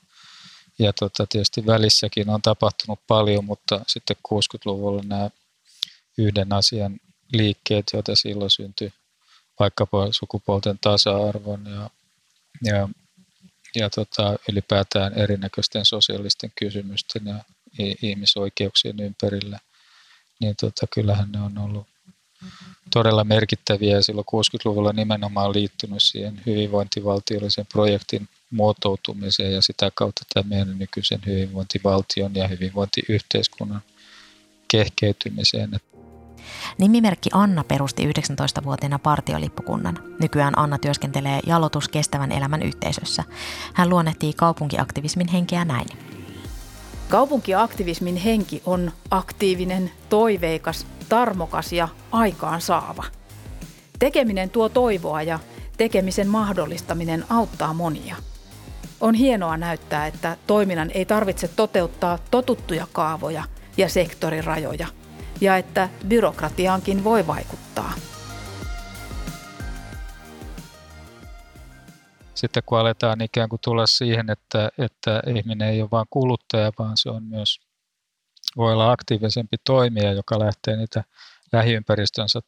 ja 0.79 0.93
tota, 0.93 1.27
tietysti 1.27 1.67
välissäkin 1.67 2.31
on 2.31 2.43
tapahtunut 2.43 3.01
paljon, 3.07 3.45
mutta 3.45 3.81
sitten 3.87 4.17
60-luvulla 4.29 5.03
nämä 5.07 5.31
yhden 6.19 6.53
asian 6.53 7.01
liikkeet, 7.33 7.87
joita 7.93 8.17
silloin 8.17 8.51
syntyi 8.51 8.93
vaikkapa 9.61 10.09
sukupuolten 10.11 10.79
tasa-arvon 10.81 11.67
ja, 11.67 11.91
ja 12.63 12.89
ja 13.75 13.91
tota, 13.91 14.37
ylipäätään 14.53 15.19
erinäköisten 15.19 15.85
sosiaalisten 15.85 16.53
kysymysten 16.59 17.27
ja 17.27 17.45
ihmisoikeuksien 18.03 19.01
ympärillä, 19.01 19.61
niin 20.41 20.55
tota, 20.61 20.87
kyllähän 20.95 21.33
ne 21.33 21.41
on 21.41 21.59
ollut 21.59 21.87
todella 22.93 23.25
merkittäviä 23.25 23.97
ja 23.97 24.03
silloin 24.03 24.27
60-luvulla 24.27 24.93
nimenomaan 24.93 25.53
liittynyt 25.53 26.03
siihen 26.03 26.41
hyvinvointivaltiollisen 26.47 27.67
projektin 27.73 28.29
muotoutumiseen 28.51 29.53
ja 29.53 29.63
sitä 29.63 29.91
kautta 29.95 30.25
tämä 30.35 30.49
meidän 30.49 30.79
nykyisen 30.79 31.21
hyvinvointivaltion 31.27 32.35
ja 32.35 32.49
hyvinvointiyhteiskunnan 32.49 33.83
kehkeytymiseen. 34.69 35.81
Nimimerkki 36.79 37.31
Anna 37.33 37.65
perusti 37.65 38.07
19-vuotiaana 38.07 38.99
partiolippukunnan. 38.99 39.99
Nykyään 40.21 40.59
Anna 40.59 40.79
työskentelee 40.79 41.41
jalotus 41.47 41.89
kestävän 41.89 42.33
elämän 42.33 42.63
yhteisössä. 42.63 43.25
Hän 43.75 43.89
luonnehtii 43.89 44.33
kaupunkiaktivismin 44.33 45.29
henkeä 45.29 45.65
näin. 45.65 45.87
Kaupunkiaktivismin 47.09 48.17
henki 48.17 48.63
on 48.67 48.93
aktiivinen, 49.11 49.91
toiveikas, 50.09 50.87
tarmokas 51.09 51.73
ja 51.73 51.89
aikaansaava. 52.13 53.05
Tekeminen 53.99 54.51
tuo 54.51 54.69
toivoa 54.69 55.23
ja 55.23 55.39
tekemisen 55.77 56.29
mahdollistaminen 56.29 57.25
auttaa 57.31 57.75
monia. 57.75 58.17
On 59.01 59.15
hienoa 59.15 59.57
näyttää, 59.57 60.07
että 60.07 60.37
toiminnan 60.47 60.91
ei 60.91 61.05
tarvitse 61.05 61.49
toteuttaa 61.49 62.19
totuttuja 62.31 62.87
kaavoja– 62.93 63.45
ja 63.77 63.89
sektorirajoja 63.89 64.87
ja 65.41 65.57
että 65.57 65.89
byrokratiaankin 66.09 67.05
voi 67.05 67.27
vaikuttaa. 67.27 67.93
Sitten 72.35 72.63
kun 72.67 72.79
aletaan 72.79 73.21
ikään 73.21 73.49
kuin 73.49 73.61
tulla 73.65 73.87
siihen, 73.87 74.31
että, 74.31 74.69
että 74.79 75.23
ihminen 75.27 75.69
ei 75.69 75.83
ole 75.83 75.91
vain 75.91 76.07
kuluttaja, 76.11 76.73
vaan 76.79 76.97
se 76.97 77.11
on 77.11 77.23
myös, 77.23 77.61
voi 78.57 78.73
olla 78.73 78.93
aktiivisempi 78.93 79.57
toimija, 79.65 80.13
joka 80.13 80.39
lähtee 80.39 80.77
niitä 80.77 81.05
lähiympäristönsä 81.53 82.41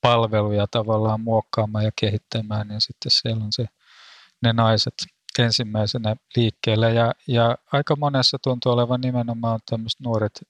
palveluja 0.00 0.66
tavallaan 0.70 1.20
muokkaamaan 1.20 1.84
ja 1.84 1.90
kehittämään, 1.96 2.68
niin 2.68 2.80
sitten 2.80 3.10
siellä 3.10 3.44
on 3.44 3.52
se, 3.52 3.66
ne 4.42 4.52
naiset 4.52 4.94
ensimmäisenä 5.38 6.16
liikkeellä. 6.36 6.90
Ja, 6.90 7.12
ja 7.28 7.58
aika 7.72 7.96
monessa 7.96 8.38
tuntuu 8.42 8.72
olevan 8.72 9.00
nimenomaan 9.00 9.60
tämmöiset 9.70 10.00
nuoret 10.00 10.42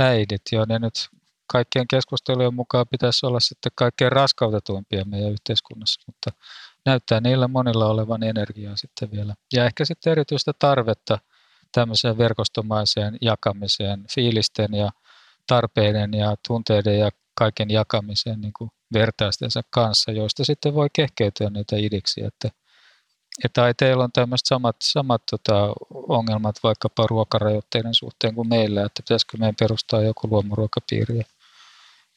äidit, 0.00 0.42
joiden 0.52 0.80
nyt 0.80 1.08
kaikkien 1.52 1.88
keskustelujen 1.90 2.54
mukaan 2.54 2.86
pitäisi 2.90 3.26
olla 3.26 3.40
sitten 3.40 3.72
kaikkein 3.74 4.12
raskautetuimpia 4.12 5.04
meidän 5.04 5.32
yhteiskunnassa, 5.32 6.00
mutta 6.06 6.30
näyttää 6.86 7.20
niillä 7.20 7.48
monilla 7.48 7.86
olevan 7.86 8.22
energiaa 8.22 8.76
sitten 8.76 9.10
vielä. 9.10 9.34
Ja 9.52 9.64
ehkä 9.64 9.84
sitten 9.84 10.10
erityistä 10.10 10.52
tarvetta 10.58 11.18
tämmöiseen 11.72 12.18
verkostomaiseen 12.18 13.18
jakamiseen, 13.20 14.04
fiilisten 14.14 14.74
ja 14.74 14.90
tarpeiden 15.46 16.14
ja 16.14 16.34
tunteiden 16.48 16.98
ja 16.98 17.10
kaiken 17.34 17.70
jakamiseen 17.70 18.40
niin 18.40 18.52
kuin 18.58 18.70
vertaistensa 18.92 19.60
kanssa, 19.70 20.12
joista 20.12 20.44
sitten 20.44 20.74
voi 20.74 20.88
kehkeytyä 20.92 21.50
niitä 21.50 21.76
idiksi, 21.76 22.24
että 22.24 22.50
ja 23.42 23.48
taiteilla 23.52 24.04
on 24.04 24.12
tämmöiset 24.12 24.46
samat, 24.46 24.76
samat 24.82 25.22
tota, 25.30 25.72
ongelmat 25.90 26.56
vaikkapa 26.62 27.06
ruokarajoitteiden 27.10 27.94
suhteen 27.94 28.34
kuin 28.34 28.48
meillä, 28.48 28.84
että 28.84 29.02
pitäisikö 29.02 29.36
meidän 29.38 29.54
perustaa 29.60 30.02
joku 30.02 30.28
luomuruokapiiri 30.30 31.18
ja, 31.18 31.24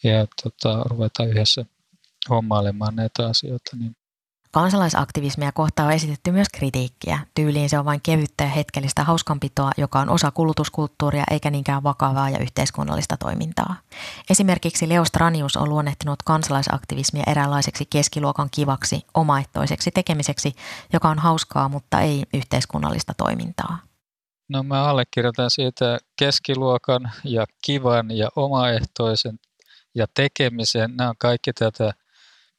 ja 0.04 0.28
tota, 0.44 0.84
ruveta 0.84 1.26
yhdessä 1.26 1.66
hommailemaan 2.30 2.96
näitä 2.96 3.28
asioita. 3.28 3.76
Niin 3.78 3.96
Kansalaisaktivismia 4.54 5.52
kohtaan 5.52 5.88
on 5.88 5.94
esitetty 5.94 6.32
myös 6.32 6.48
kritiikkiä. 6.54 7.20
Tyyliin 7.36 7.70
se 7.70 7.80
on 7.80 7.86
vain 7.86 8.02
kevyttä 8.04 8.44
ja 8.44 8.50
hetkellistä 8.50 9.04
hauskanpitoa, 9.04 9.72
joka 9.78 10.00
on 10.00 10.10
osa 10.10 10.32
kulutuskulttuuria 10.32 11.24
eikä 11.32 11.50
niinkään 11.50 11.84
vakavaa 11.84 12.30
ja 12.30 12.40
yhteiskunnallista 12.40 13.18
toimintaa. 13.18 13.76
Esimerkiksi 14.30 14.90
Leo 14.90 15.06
Stranius 15.06 15.58
on 15.58 15.70
luonnehtinut 15.70 16.24
kansalaisaktivismia 16.24 17.24
eräänlaiseksi 17.28 17.86
keskiluokan 17.90 18.50
kivaksi, 18.52 19.02
omaehtoiseksi 19.14 19.92
tekemiseksi, 19.92 20.54
joka 20.94 21.10
on 21.10 21.20
hauskaa, 21.20 21.70
mutta 21.70 22.02
ei 22.02 22.24
yhteiskunnallista 22.34 23.14
toimintaa. 23.18 23.78
No 24.50 24.64
mä 24.64 24.84
allekirjoitan 24.84 25.50
siitä 25.52 26.00
keskiluokan 26.20 27.12
ja 27.24 27.46
kivan 27.66 28.12
ja 28.12 28.30
omaehtoisen 28.36 29.40
ja 29.96 30.08
tekemisen. 30.14 30.96
Nämä 30.98 31.10
on 31.10 31.16
kaikki 31.18 31.54
tätä 31.54 31.94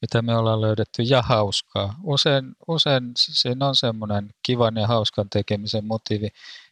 mitä 0.05 0.23
me 0.23 0.37
ollaan 0.37 0.61
löydetty, 0.61 1.03
ja 1.03 1.23
hauskaa. 1.23 1.95
Usein, 2.03 2.45
usein 2.69 3.13
siinä 3.15 3.69
on 3.69 3.77
semmoinen 3.77 4.35
kivan 4.47 4.77
ja 4.77 4.87
hauskan 4.87 5.31
tekemisen 5.31 5.85
motiivi. 5.85 6.29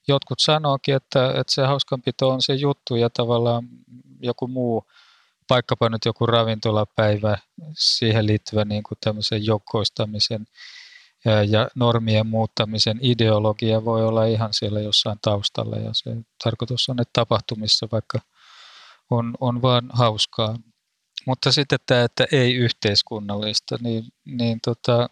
Jotkut 0.08 0.38
sanookin, 0.40 0.94
että, 0.94 1.26
että 1.26 1.52
se 1.52 1.62
hauskanpito 1.62 2.28
on 2.28 2.42
se 2.42 2.54
juttu 2.54 2.96
ja 2.96 3.10
tavallaan 3.10 3.68
joku 4.20 4.48
muu, 4.48 4.84
vaikkapa 5.50 5.88
nyt 5.88 6.04
joku 6.04 6.26
ravintolapäivä, 6.26 7.38
siihen 7.74 8.26
liittyvä 8.26 8.64
niin 8.64 8.82
kuin 8.82 8.98
tämmöisen 9.04 9.46
joukkoistamisen 9.46 10.46
ja, 11.24 11.42
ja 11.42 11.68
normien 11.74 12.26
muuttamisen 12.26 12.98
ideologia 13.00 13.84
voi 13.84 14.04
olla 14.04 14.24
ihan 14.24 14.54
siellä 14.54 14.80
jossain 14.80 15.18
taustalla 15.22 15.76
ja 15.76 15.90
se 15.92 16.16
tarkoitus 16.44 16.88
on, 16.88 17.00
että 17.00 17.12
tapahtumissa 17.12 17.88
vaikka 17.92 18.18
on, 19.12 19.34
on 19.40 19.62
vaan 19.62 19.90
hauskaa. 19.92 20.56
Mutta 21.26 21.52
sitten 21.52 21.78
tämä, 21.86 22.02
että 22.02 22.26
ei 22.32 22.54
yhteiskunnallista, 22.54 23.76
niin, 23.80 24.04
niin 24.24 24.60
tota, 24.64 25.08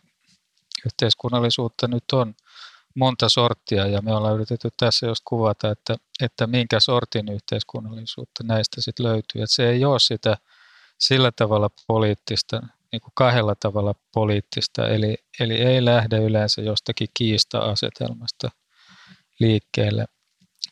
yhteiskunnallisuutta 0.87 1.89
nyt 1.89 2.05
on 2.13 2.35
monta 2.95 3.29
sorttia 3.29 3.87
ja 3.87 4.03
me 4.03 4.15
ollaan 4.15 4.35
yritetty 4.35 4.69
tässä 4.77 5.07
just 5.07 5.23
kuvata, 5.25 5.71
että, 5.71 5.97
että 6.23 6.47
minkä 6.47 6.81
sortin 6.81 7.29
yhteiskunnallisuutta 7.33 8.45
näistä 8.45 8.81
sitten 8.81 9.07
löytyy. 9.07 9.43
Että 9.43 9.55
se 9.55 9.71
ei 9.71 9.85
ole 9.85 9.99
sitä 10.01 10.37
sillä 10.99 11.33
tavalla 11.33 11.71
poliittista, 11.87 12.61
niin 12.93 13.01
kuin 13.01 13.13
kahdella 13.15 13.55
tavalla 13.55 13.95
poliittista, 14.15 14.89
eli, 14.89 15.17
eli 15.41 15.55
ei 15.55 15.85
lähde 15.85 16.19
yleensä 16.19 16.63
jostakin 16.63 17.09
kiista-asetelmasta 17.15 18.51
liikkeelle, 19.41 20.05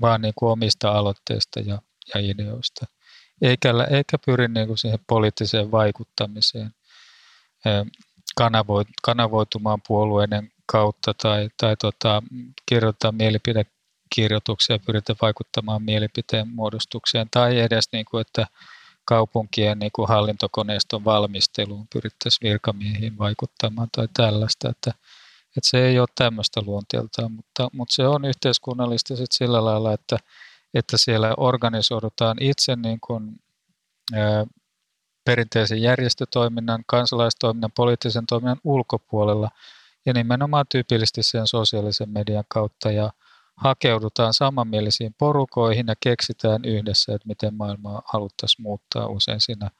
vaan 0.01 0.21
niin 0.21 0.35
kuin 0.37 0.51
omista 0.51 0.93
aloitteista 0.93 1.61
ja, 1.61 1.83
ja 2.15 2.21
ideoista– 2.21 2.87
eikä, 3.43 3.73
eikä 3.91 4.19
pyri 4.27 4.49
niin 4.49 4.67
kuin 4.67 4.79
siihen 4.79 4.99
poliittiseen 5.07 5.71
vaikuttamiseen 5.71 6.71
kanavoitumaan 9.03 9.81
puolueiden 9.89 10.53
kautta 10.67 11.15
tai, 11.15 11.49
tai 11.61 11.77
tota, 11.77 12.23
kirjoittaa 12.67 13.13
mielipidekirjoituksia 13.13 14.75
ja 14.75 14.81
pyritään 14.87 15.17
vaikuttamaan 15.23 15.83
mielipiteen 15.83 16.49
muodostukseen 16.49 17.29
tai 17.31 17.61
edes 17.61 17.89
niin 17.93 18.05
kuin, 18.11 18.21
että 18.21 18.47
kaupunkien 19.05 19.79
niin 19.79 19.93
kuin 19.93 20.09
hallintokoneiston 20.09 21.05
valmisteluun 21.05 21.87
pyrittäisiin 21.93 22.51
virkamiehiin 22.51 23.19
vaikuttamaan 23.19 23.89
tai 23.97 24.09
tällaista, 24.17 24.69
että, 24.69 24.91
että 25.57 25.71
se 25.71 25.87
ei 25.87 25.99
ole 25.99 26.09
tämmöistä 26.15 26.61
luonteeltaan, 26.67 27.33
mutta, 27.33 27.69
mutta 27.73 27.95
se 27.95 28.07
on 28.07 28.25
yhteiskunnallista 28.25 29.15
sillä 29.31 29.65
lailla, 29.65 29.93
että 29.93 30.19
että 30.75 30.97
siellä 30.97 31.35
organisoidutaan 31.37 32.37
itse 32.41 32.77
niin 32.77 33.01
kuin, 33.01 33.37
perinteisen 35.25 35.83
järjestötoiminnan, 35.83 36.85
kansalaistoiminnan, 36.87 37.73
poliittisen 37.77 38.27
toiminnan 38.27 38.61
ulkopuolella 38.65 39.51
ja 40.07 40.13
nimenomaan 40.13 40.65
tyypillisesti 40.69 41.23
sen 41.23 41.47
sosiaalisen 41.47 42.11
median 42.11 42.45
kautta 42.49 42.91
ja 42.91 43.11
hakeudutaan 43.57 44.35
samanmielisiin 44.35 45.15
porukoihin 45.19 45.87
ja 45.89 45.95
keksitään 46.01 46.65
yhdessä, 46.65 47.15
että 47.15 47.29
miten 47.29 47.55
maailmaa 47.55 48.03
haluttaisiin 48.05 48.63
muuttaa 48.63 49.07
usein 49.07 49.41
siinä 49.41 49.71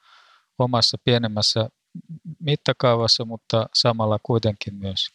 omassa 0.59 0.97
pienemmässä 1.03 1.69
mittakaavassa, 2.39 3.25
mutta 3.25 3.69
samalla 3.73 4.19
kuitenkin 4.23 4.75
myös 4.75 5.09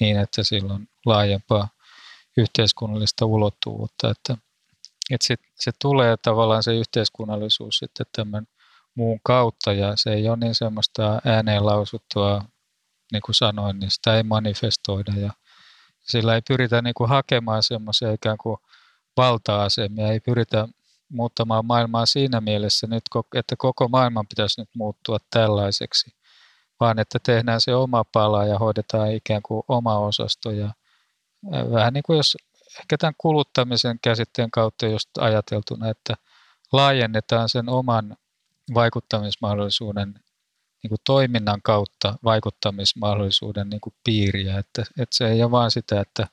niin, 0.00 0.18
että 0.18 0.42
sillä 0.42 0.74
on 0.74 0.86
laajempaa 1.06 1.68
yhteiskunnallista 2.36 3.26
ulottuvuutta. 3.26 4.10
Että 4.10 4.36
että 5.10 5.26
sit, 5.26 5.40
se 5.54 5.70
tulee 5.80 6.16
tavallaan 6.22 6.62
se 6.62 6.74
yhteiskunnallisuus 6.74 7.78
sitten 7.78 8.06
tämän 8.12 8.46
muun 8.94 9.20
kautta 9.22 9.72
ja 9.72 9.92
se 9.96 10.12
ei 10.12 10.28
ole 10.28 10.36
niin 10.36 10.54
semmoista 10.54 11.20
ääneen 11.24 11.66
lausuttua, 11.66 12.44
niin 13.12 13.22
kuin 13.22 13.34
sanoin, 13.34 13.78
niin 13.78 13.90
sitä 13.90 14.16
ei 14.16 14.22
manifestoida 14.22 15.12
ja 15.16 15.30
sillä 16.02 16.34
ei 16.34 16.42
pyritä 16.48 16.82
niin 16.82 16.94
kuin 16.94 17.08
hakemaan 17.08 17.62
semmoisia 17.62 18.12
ikään 18.12 18.38
kuin 18.38 18.56
valta-asemia, 19.16 20.08
ei 20.08 20.20
pyritä 20.20 20.68
muuttamaan 21.08 21.66
maailmaa 21.66 22.06
siinä 22.06 22.40
mielessä 22.40 22.86
nyt, 22.86 23.02
että 23.34 23.54
koko 23.58 23.88
maailman 23.88 24.26
pitäisi 24.28 24.60
nyt 24.60 24.70
muuttua 24.74 25.18
tällaiseksi, 25.30 26.10
vaan 26.80 26.98
että 26.98 27.18
tehdään 27.22 27.60
se 27.60 27.74
oma 27.74 28.04
pala 28.04 28.44
ja 28.44 28.58
hoidetaan 28.58 29.12
ikään 29.12 29.42
kuin 29.42 29.62
oma 29.68 29.98
osasto 29.98 30.50
ja 30.50 30.70
vähän 31.72 31.92
niin 31.92 32.02
kuin 32.06 32.16
jos 32.16 32.36
ehkä 32.80 32.98
tämän 32.98 33.14
kuluttamisen 33.18 33.98
käsitteen 34.02 34.50
kautta 34.50 34.86
just 34.86 35.10
ajateltuna, 35.18 35.88
että 35.88 36.14
laajennetaan 36.72 37.48
sen 37.48 37.68
oman 37.68 38.16
vaikuttamismahdollisuuden 38.74 40.14
niin 40.82 40.88
kuin 40.88 41.00
toiminnan 41.04 41.62
kautta 41.62 42.18
vaikuttamismahdollisuuden 42.24 43.70
niin 43.70 43.80
kuin 43.80 43.94
piiriä. 44.04 44.58
Että, 44.58 44.82
että 44.82 45.16
se 45.16 45.28
ei 45.28 45.42
ole 45.42 45.50
vain 45.50 45.70
sitä, 45.70 46.00
että 46.00 46.26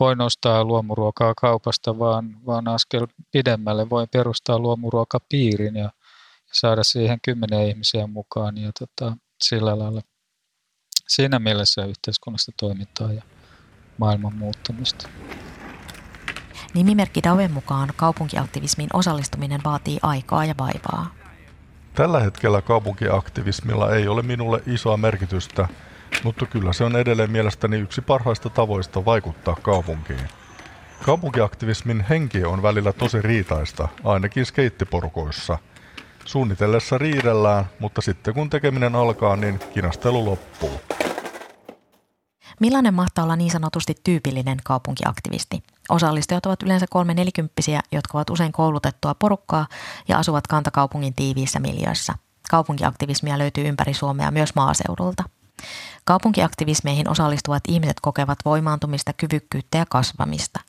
voi 0.00 0.16
nostaa 0.16 0.64
luomuruokaa 0.64 1.34
kaupasta, 1.34 1.98
vaan, 1.98 2.46
vaan 2.46 2.68
askel 2.68 3.06
pidemmälle 3.32 3.90
voi 3.90 4.06
perustaa 4.06 4.58
luomuruokapiirin 4.58 5.76
ja, 5.76 5.90
saada 6.52 6.84
siihen 6.84 7.18
kymmenen 7.22 7.68
ihmisiä 7.68 8.06
mukaan 8.06 8.58
ja 8.58 8.72
tota, 8.78 9.16
sillä 9.42 9.78
lailla 9.78 10.02
siinä 11.08 11.38
mielessä 11.38 11.84
yhteiskunnasta 11.84 12.52
toimintaa 12.60 13.12
ja 13.12 13.22
maailman 13.98 14.34
muuttamista. 14.34 15.08
Nimimerkki 16.74 17.22
Daven 17.22 17.52
mukaan 17.52 17.88
kaupunkiaktivismiin 17.96 18.90
osallistuminen 18.92 19.60
vaatii 19.64 19.98
aikaa 20.02 20.44
ja 20.44 20.54
vaivaa. 20.58 21.14
Tällä 21.94 22.20
hetkellä 22.20 22.62
kaupunkiaktivismilla 22.62 23.94
ei 23.94 24.08
ole 24.08 24.22
minulle 24.22 24.62
isoa 24.66 24.96
merkitystä, 24.96 25.68
mutta 26.24 26.46
kyllä 26.46 26.72
se 26.72 26.84
on 26.84 26.96
edelleen 26.96 27.30
mielestäni 27.30 27.76
yksi 27.76 28.00
parhaista 28.00 28.50
tavoista 28.50 29.04
vaikuttaa 29.04 29.56
kaupunkiin. 29.62 30.28
Kaupunkiaktivismin 31.04 32.04
henki 32.10 32.44
on 32.44 32.62
välillä 32.62 32.92
tosi 32.92 33.22
riitaista, 33.22 33.88
ainakin 34.04 34.46
skeittiporukoissa. 34.46 35.58
Suunnitellessa 36.24 36.98
riidellään, 36.98 37.64
mutta 37.78 38.00
sitten 38.00 38.34
kun 38.34 38.50
tekeminen 38.50 38.94
alkaa, 38.94 39.36
niin 39.36 39.60
kinastelu 39.74 40.24
loppuu. 40.24 40.80
Millainen 42.60 42.94
mahtaa 42.94 43.24
olla 43.24 43.36
niin 43.36 43.50
sanotusti 43.50 43.94
tyypillinen 44.04 44.58
kaupunkiaktivisti? 44.64 45.62
Osallistujat 45.90 46.46
ovat 46.46 46.62
yleensä 46.62 46.86
kolme 46.90 47.14
nelikymppisiä, 47.14 47.80
jotka 47.92 48.18
ovat 48.18 48.30
usein 48.30 48.52
koulutettua 48.52 49.14
porukkaa 49.14 49.66
ja 50.08 50.18
asuvat 50.18 50.46
kantakaupungin 50.46 51.14
tiiviissä 51.14 51.60
miljöissä. 51.60 52.14
Kaupunkiaktivismia 52.50 53.38
löytyy 53.38 53.68
ympäri 53.68 53.94
Suomea 53.94 54.30
myös 54.30 54.54
maaseudulta. 54.54 55.24
Kaupunkiaktivismeihin 56.04 57.08
osallistuvat 57.08 57.62
ihmiset 57.68 57.96
kokevat 58.02 58.38
voimaantumista, 58.44 59.12
kyvykkyyttä 59.12 59.78
ja 59.78 59.86
kasvamista. 59.88 60.60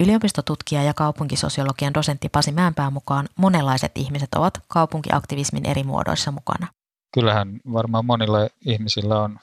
Yliopistotutkija 0.00 0.82
ja 0.82 0.94
kaupunkisosiologian 0.94 1.94
dosentti 1.94 2.28
Pasi 2.28 2.52
Mäenpää 2.52 2.90
mukaan 2.90 3.28
monenlaiset 3.36 3.92
ihmiset 3.94 4.34
ovat 4.34 4.60
kaupunkiaktivismin 4.68 5.66
eri 5.66 5.84
muodoissa 5.84 6.30
mukana. 6.30 6.66
Kyllähän 7.14 7.60
varmaan 7.72 8.04
monilla 8.04 8.38
ihmisillä 8.66 9.22
on 9.22 9.38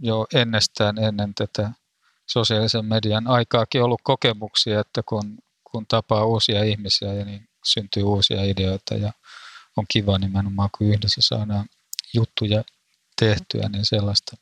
jo 0.00 0.26
ennestään 0.34 0.98
ennen 0.98 1.34
tätä 1.34 1.70
sosiaalisen 2.26 2.84
median 2.84 3.26
aikaakin 3.26 3.82
ollut 3.82 4.00
kokemuksia, 4.04 4.80
että 4.80 5.02
kun, 5.02 5.38
kun 5.72 5.86
tapaa 5.86 6.24
uusia 6.24 6.64
ihmisiä 6.64 7.12
ja 7.12 7.24
niin 7.24 7.48
syntyy 7.64 8.02
uusia 8.02 8.44
ideoita 8.44 8.94
ja 8.94 9.12
on 9.76 9.84
kiva 9.88 10.18
nimenomaan, 10.18 10.70
kun 10.78 10.86
yhdessä 10.86 11.20
saadaan 11.20 11.66
juttuja 12.14 12.64
tehtyä, 13.20 13.68
niin 13.68 13.84
sellaista 13.84 14.36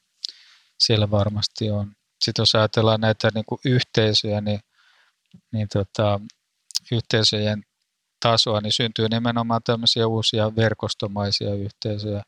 siellä 0.78 1.10
varmasti 1.10 1.70
on. 1.70 1.92
Sitten 2.24 2.42
jos 2.42 2.54
ajatellaan 2.54 3.00
näitä 3.00 3.28
niin 3.34 3.44
kuin 3.44 3.60
yhteisöjä, 3.64 4.40
niin, 4.40 4.60
niin 5.52 5.68
tota, 5.72 6.20
yhteisöjen 6.92 7.64
tasoa, 8.20 8.60
niin 8.60 8.72
syntyy 8.72 9.08
nimenomaan 9.08 9.60
tämmöisiä 9.64 10.06
uusia 10.06 10.56
verkostomaisia 10.56 11.54
yhteisöjä. 11.54 12.22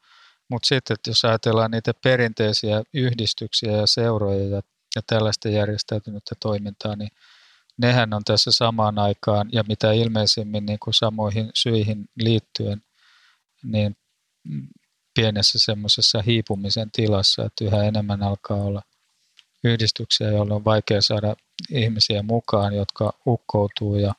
Mutta 0.48 0.66
sitten, 0.66 0.94
että 0.94 1.10
jos 1.10 1.24
ajatellaan 1.24 1.70
niitä 1.70 1.92
perinteisiä 2.02 2.82
yhdistyksiä 2.94 3.72
ja 3.72 3.86
seuroja 3.86 4.48
ja, 4.48 4.62
ja 4.96 5.02
tällaista 5.06 5.48
järjestäytynyttä 5.48 6.34
toimintaa, 6.40 6.96
niin 6.96 7.10
nehän 7.76 8.14
on 8.14 8.24
tässä 8.24 8.52
samaan 8.52 8.98
aikaan. 8.98 9.48
Ja 9.52 9.64
mitä 9.68 9.92
ilmeisimmin 9.92 10.66
niin 10.66 10.78
kuin 10.78 10.94
samoihin 10.94 11.50
syihin 11.54 12.08
liittyen, 12.16 12.82
niin 13.62 13.96
pienessä 15.14 15.58
semmoisessa 15.58 16.22
hiipumisen 16.22 16.90
tilassa, 16.90 17.44
että 17.44 17.64
yhä 17.64 17.82
enemmän 17.82 18.22
alkaa 18.22 18.56
olla 18.56 18.82
yhdistyksiä, 19.64 20.30
joilla 20.30 20.54
on 20.54 20.64
vaikea 20.64 21.02
saada 21.02 21.36
ihmisiä 21.70 22.22
mukaan, 22.22 22.74
jotka 22.74 23.12
ukkoutuu 23.26 23.96
ja 23.96 24.14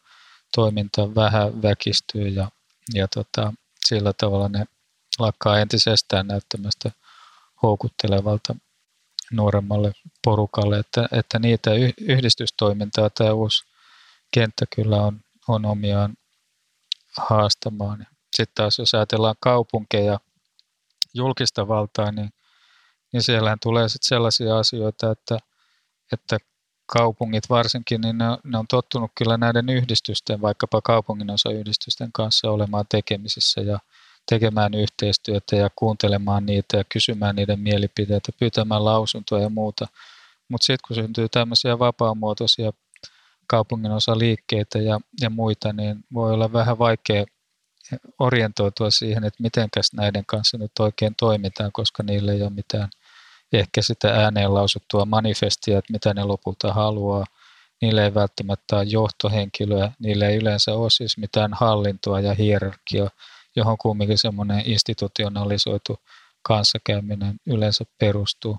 toiminta 0.55 1.15
vähän 1.15 1.61
väkistyy 1.61 2.27
ja, 2.27 2.51
ja 2.93 3.07
tota, 3.07 3.53
sillä 3.85 4.13
tavalla 4.13 4.49
ne 4.49 4.65
lakkaa 5.19 5.59
entisestään 5.59 6.27
näyttämästä 6.27 6.91
houkuttelevalta 7.63 8.55
nuoremmalle 9.31 9.91
porukalle, 10.25 10.79
että, 10.79 11.09
että 11.11 11.39
niitä 11.39 11.71
yhdistystoimintaa 12.01 13.09
tämä 13.09 13.33
uusi 13.33 13.65
kenttä 14.33 14.65
kyllä 14.75 14.97
on, 14.97 15.21
on 15.47 15.65
omiaan 15.65 16.17
haastamaan. 17.17 18.07
Sitten 18.35 18.55
taas 18.55 18.79
jos 18.79 18.93
ajatellaan 18.93 19.35
kaupunkeja, 19.39 20.19
julkista 21.13 21.67
valtaa, 21.67 22.11
niin, 22.11 22.29
niin 23.13 23.23
siellähän 23.23 23.59
tulee 23.61 23.89
sitten 23.89 24.07
sellaisia 24.07 24.57
asioita, 24.57 25.11
että, 25.11 25.37
että 26.13 26.37
kaupungit 26.85 27.49
varsinkin, 27.49 28.01
niin 28.01 28.17
ne, 28.17 28.25
ne 28.43 28.57
on 28.57 28.67
tottunut 28.67 29.11
kyllä 29.15 29.37
näiden 29.37 29.69
yhdistysten, 29.69 30.41
vaikkapa 30.41 30.81
kaupunginosayhdistysten 30.81 32.11
kanssa 32.13 32.51
olemaan 32.51 32.85
tekemisissä 32.89 33.61
ja 33.61 33.79
tekemään 34.29 34.73
yhteistyötä 34.73 35.55
ja 35.55 35.69
kuuntelemaan 35.75 36.45
niitä 36.45 36.77
ja 36.77 36.83
kysymään 36.83 37.35
niiden 37.35 37.59
mielipiteitä, 37.59 38.31
pyytämään 38.39 38.85
lausuntoja 38.85 39.43
ja 39.43 39.49
muuta. 39.49 39.87
Mutta 40.49 40.65
sitten 40.65 40.87
kun 40.87 40.95
syntyy 40.95 41.29
tämmöisiä 41.29 41.79
vapaamuotoisia 41.79 42.71
kaupunginosaliikkeitä 43.47 44.79
ja, 44.79 44.99
ja 45.21 45.29
muita, 45.29 45.73
niin 45.73 46.03
voi 46.13 46.33
olla 46.33 46.53
vähän 46.53 46.79
vaikea 46.79 47.25
orientoitua 48.19 48.91
siihen, 48.91 49.23
että 49.23 49.43
miten 49.43 49.69
näiden 49.93 50.25
kanssa 50.25 50.57
nyt 50.57 50.71
oikein 50.79 51.15
toimitaan, 51.15 51.71
koska 51.71 52.03
niille 52.03 52.31
ei 52.31 52.41
ole 52.41 52.49
mitään 52.49 52.89
ehkä 53.53 53.81
sitä 53.81 54.13
ääneen 54.13 54.53
lausuttua 54.53 55.05
manifestia, 55.05 55.77
että 55.77 55.93
mitä 55.93 56.13
ne 56.13 56.23
lopulta 56.23 56.73
haluaa. 56.73 57.25
Niille 57.81 58.03
ei 58.03 58.13
välttämättä 58.13 58.75
ole 58.75 58.83
johtohenkilöä, 58.83 59.91
niille 59.99 60.27
ei 60.27 60.35
yleensä 60.35 60.73
ole 60.73 60.89
siis 60.89 61.17
mitään 61.17 61.53
hallintoa 61.53 62.19
ja 62.19 62.33
hierarkia, 62.33 63.09
johon 63.57 63.77
kumminkin 63.77 64.17
semmoinen 64.17 64.63
institutionalisoitu 64.65 65.97
kanssakäyminen 66.41 67.35
yleensä 67.45 67.85
perustuu. 67.99 68.57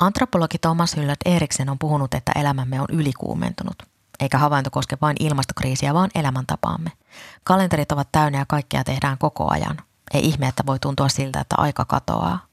Antropologi 0.00 0.58
Thomas 0.58 0.96
Hyllert 0.96 1.20
Eriksen 1.24 1.68
on 1.68 1.78
puhunut, 1.78 2.14
että 2.14 2.32
elämämme 2.36 2.80
on 2.80 2.86
ylikuumentunut– 2.92 3.76
eikä 4.20 4.38
havainto 4.38 4.70
koske 4.70 4.98
vain 5.02 5.16
ilmastokriisiä, 5.20 5.94
vaan 5.94 6.10
elämäntapaamme. 6.14 6.92
Kalenterit 7.44 7.92
ovat 7.92 8.08
täynnä 8.12 8.38
ja 8.38 8.44
kaikkea 8.48 8.84
tehdään 8.84 9.18
koko 9.18 9.52
ajan. 9.52 9.76
Ei 10.14 10.26
ihme, 10.26 10.48
että 10.48 10.62
voi 10.66 10.78
tuntua 10.78 11.08
siltä, 11.08 11.40
että 11.40 11.54
aika 11.58 11.84
katoaa. 11.84 12.46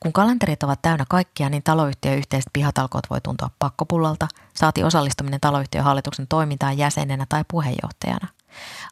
Kun 0.00 0.12
kalenterit 0.12 0.62
ovat 0.62 0.82
täynnä 0.82 1.04
kaikkia, 1.08 1.48
niin 1.48 1.62
taloyhtiön 1.62 2.18
yhteiset 2.18 2.52
pihatalkoot 2.52 3.10
voi 3.10 3.20
tuntua 3.20 3.50
pakkopullalta, 3.58 4.28
saati 4.54 4.84
osallistuminen 4.84 5.40
taloyhtiön 5.40 5.84
hallituksen 5.84 6.26
toimintaan 6.28 6.78
jäsenenä 6.78 7.26
tai 7.28 7.44
puheenjohtajana. 7.50 8.28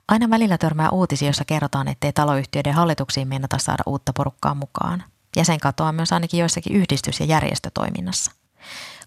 Aina 0.09 0.31
välillä 0.31 0.59
törmää 0.59 0.91
uutisia, 0.91 1.29
jossa 1.29 1.45
kerrotaan, 1.45 1.89
ettei 1.89 2.13
taloyhtiöiden 2.13 2.75
hallituksiin 2.75 3.29
mennata 3.29 3.59
saada 3.59 3.83
uutta 3.87 4.13
porukkaa 4.13 4.55
mukaan. 4.55 5.05
Jäsen 5.37 5.61
katoaa 5.61 5.93
myös 5.93 6.13
ainakin 6.13 6.41
joissakin 6.41 6.77
yhdistys- 6.77 7.21
ja 7.21 7.27
järjestötoiminnassa. 7.27 8.33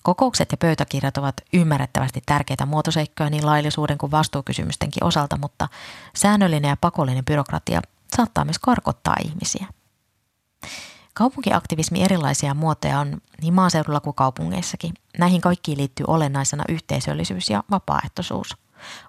Kokoukset 0.03 0.51
ja 0.51 0.57
pöytäkirjat 0.57 1.17
ovat 1.17 1.35
ymmärrettävästi 1.53 2.21
tärkeitä 2.25 2.65
muotoseikkoja 2.65 3.29
niin 3.29 3.45
laillisuuden 3.45 3.97
kuin 3.97 4.12
vastuukysymystenkin 4.12 5.03
osalta, 5.03 5.38
mutta 5.38 5.67
säännöllinen 6.15 6.69
ja 6.69 6.77
pakollinen 6.81 7.25
byrokratia 7.25 7.81
saattaa 8.15 8.45
myös 8.45 8.59
karkottaa 8.59 9.15
ihmisiä. 9.25 9.67
Kaupunkiaktivismi 11.13 12.03
erilaisia 12.03 12.53
muotoja 12.53 12.99
on 12.99 13.21
niin 13.41 13.53
maaseudulla 13.53 13.99
kuin 13.99 14.15
kaupungeissakin. 14.15 14.93
Näihin 15.17 15.41
kaikkiin 15.41 15.77
liittyy 15.77 16.05
olennaisena 16.07 16.63
yhteisöllisyys 16.69 17.49
ja 17.49 17.63
vapaaehtoisuus. 17.71 18.57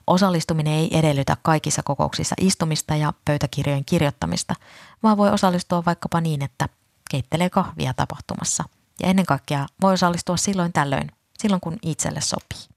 Osallistuminen 0.06 0.72
ei 0.72 0.98
edellytä 0.98 1.36
kaikissa 1.42 1.82
kokouksissa 1.82 2.34
istumista 2.40 2.96
ja 2.96 3.12
pöytäkirjojen 3.24 3.84
kirjoittamista, 3.84 4.54
vaan 5.02 5.16
voi 5.16 5.30
osallistua 5.30 5.84
vaikkapa 5.86 6.20
niin, 6.20 6.42
että 6.42 6.68
keittelee 7.10 7.50
kahvia 7.50 7.94
tapahtumassa– 7.94 8.64
ja 9.02 9.08
ennen 9.08 9.26
kaikkea 9.26 9.66
voi 9.82 9.92
osallistua 9.92 10.36
silloin 10.36 10.72
tällöin, 10.72 11.10
silloin 11.38 11.60
kun 11.60 11.76
itselle 11.82 12.20
sopii. 12.20 12.76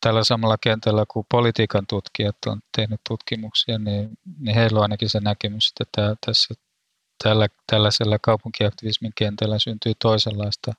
Tällä 0.00 0.24
samalla 0.24 0.56
kentällä, 0.58 1.04
kun 1.08 1.24
politiikan 1.30 1.86
tutkijat 1.86 2.36
on 2.46 2.60
tehnyt 2.76 3.00
tutkimuksia, 3.08 3.78
niin, 3.78 4.10
niin 4.38 4.54
heillä 4.56 4.78
on 4.78 4.82
ainakin 4.82 5.08
se 5.08 5.20
näkemys, 5.20 5.68
että 5.68 5.84
tämä, 5.96 6.14
tässä, 6.26 6.54
tällä, 7.24 7.48
tällaisella 7.66 8.18
kaupunkiaktivismin 8.18 9.12
kentällä 9.14 9.58
syntyy 9.58 9.92
toisenlaista 10.02 10.72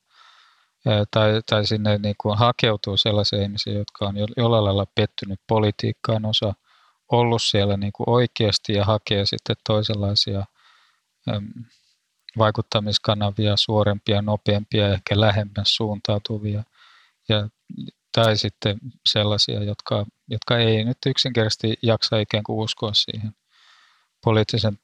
tai, 1.12 1.42
tai 1.50 1.66
sinne 1.66 1.98
niin 1.98 2.16
kuin 2.22 2.38
hakeutuu 2.38 2.98
sellaisia 2.98 3.42
ihmisiä, 3.42 3.74
jotka 3.74 4.08
on 4.08 4.16
jollain 4.38 4.66
lailla 4.66 4.86
pettynyt 4.96 5.40
politiikkaan, 5.48 6.26
osa 6.26 6.54
ollut 7.12 7.42
siellä 7.42 7.78
niin 7.78 7.94
kuin 7.94 8.10
oikeasti 8.10 8.74
ja 8.74 8.86
hakee 8.86 9.26
sitten 9.26 9.56
toisenlaisia 9.68 10.46
vaikuttamiskanavia, 12.38 13.58
suorempia, 13.58 14.22
nopeampia, 14.22 14.94
ehkä 14.94 15.20
lähemmäs 15.20 15.76
suuntautuvia. 15.76 16.64
Ja, 17.30 17.50
tai 18.12 18.38
sitten 18.38 18.78
sellaisia, 19.10 19.64
jotka, 19.64 20.06
jotka 20.28 20.58
ei 20.58 20.84
nyt 20.84 20.98
yksinkertaisesti 21.06 21.74
jaksa 21.82 22.18
ikään 22.18 22.44
kuin 22.44 22.64
uskoa 22.64 22.94
siihen 22.94 23.36
poliittisen 24.24 24.80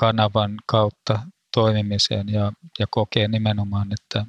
kanavan 0.00 0.56
kautta 0.66 1.18
toimimiseen 1.54 2.28
ja, 2.28 2.52
ja 2.78 2.86
kokee 2.90 3.28
nimenomaan, 3.28 3.88
että, 3.92 4.26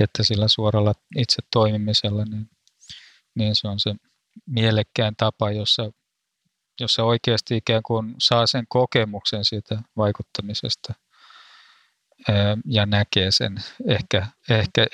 että 0.00 0.22
sillä 0.22 0.48
suoralla 0.48 0.92
itse 1.16 1.42
toimimisella 1.52 2.24
niin, 2.24 2.50
niin 3.34 3.56
se 3.56 3.68
on 3.68 3.80
se 3.80 3.94
mielekkään 4.46 5.16
tapa, 5.16 5.50
jossa, 5.50 5.90
jossa 6.80 7.04
oikeasti 7.04 7.56
ikään 7.56 7.82
kuin 7.82 8.14
saa 8.18 8.46
sen 8.46 8.64
kokemuksen 8.68 9.44
siitä 9.44 9.82
vaikuttamisesta– 9.96 10.94
ja 12.64 12.86
näkee 12.86 13.30
sen 13.30 13.56
ehkä, 13.86 14.26
ehkä 14.50 14.86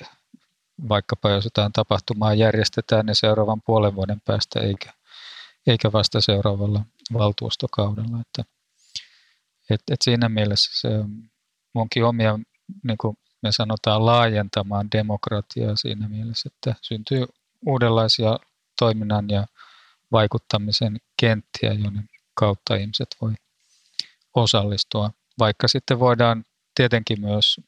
vaikkapa 0.89 1.31
jos 1.31 1.45
jotain 1.45 1.73
tapahtumaa 1.73 2.35
järjestetään, 2.35 3.07
niin 3.07 3.15
seuraavan 3.15 3.63
puolen 3.63 3.95
vuoden 3.95 4.21
päästä 4.21 4.61
eikä, 4.61 4.93
eikä 5.67 5.93
vasta 5.93 6.21
seuraavalla 6.21 6.85
valtuustokaudella. 7.13 8.21
Että, 8.21 8.45
et, 9.71 9.81
et 9.91 10.03
siinä 10.03 10.29
mielessä 10.29 10.81
se 10.81 10.89
onkin 11.75 12.05
omia, 12.05 12.39
niin 12.83 12.99
kuin 12.99 13.17
me 13.43 13.53
sanotaan, 13.53 14.07
laajentamaan 14.07 14.89
demokratiaa 14.93 15.77
siinä 15.77 16.09
mielessä, 16.09 16.51
että 16.55 16.75
syntyy 16.83 17.27
uudenlaisia 17.67 18.39
toiminnan 18.79 19.31
ja 19.31 19.47
vaikuttamisen 20.13 21.01
kenttiä, 21.21 21.73
joiden 21.73 22.09
kautta 22.35 22.75
ihmiset 22.75 23.09
voi 23.21 23.33
osallistua. 24.35 25.11
Vaikka 25.39 25.69
sitten 25.69 26.01
voidaan 26.01 26.45
tietenkin 26.75 27.21
myös 27.21 27.61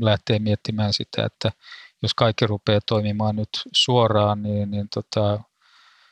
lähtee 0.00 0.38
miettimään 0.38 0.92
sitä, 0.92 1.24
että 1.24 1.52
jos 2.02 2.14
kaikki 2.14 2.46
rupeaa 2.46 2.80
toimimaan 2.88 3.36
nyt 3.36 3.48
suoraan, 3.72 4.42
niin, 4.42 4.70
niin 4.70 4.88
tota, 4.94 5.40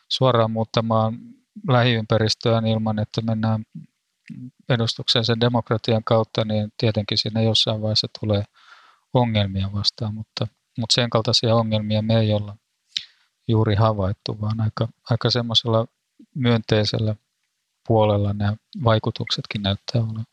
suoraan 0.09 0.50
muuttamaan 0.50 1.18
lähiympäristöään 1.68 2.66
ilman, 2.66 2.98
että 2.98 3.22
mennään 3.22 3.64
edustuksellisen 4.68 5.40
demokratian 5.40 6.04
kautta, 6.04 6.44
niin 6.44 6.72
tietenkin 6.78 7.18
siinä 7.18 7.42
jossain 7.42 7.83
vaiheessa 7.83 8.07
tulee 8.20 8.44
ongelmia 9.18 9.70
vastaan, 9.72 10.14
mutta, 10.14 10.46
mutta 10.78 10.94
sen 10.94 11.11
kaltaisia 11.11 11.54
ongelmia 11.54 12.02
me 12.02 12.20
ei 12.20 12.33
olla 12.33 12.57
juuri 13.48 13.74
havaittu, 13.74 14.40
vaan 14.40 14.61
aika, 14.61 14.88
aika 15.11 15.31
semmoisella 15.31 15.87
myönteisellä 16.35 17.14
puolella 17.88 18.33
nämä 18.33 18.57
vaikutuksetkin 18.85 19.62
näyttää 19.62 20.02
olevan. 20.02 20.24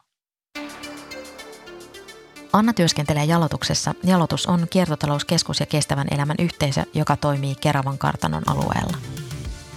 Anna 2.53 2.73
työskentelee 2.73 3.25
jalotuksessa. 3.25 3.93
Jalotus 4.03 4.47
on 4.47 4.67
kiertotalouskeskus 4.69 5.59
ja 5.59 5.65
kestävän 5.65 6.07
elämän 6.11 6.35
yhteisö, 6.39 6.83
joka 6.93 7.17
toimii 7.17 7.55
Keravan 7.55 7.97
kartanon 7.97 8.43
alueella. 8.49 8.97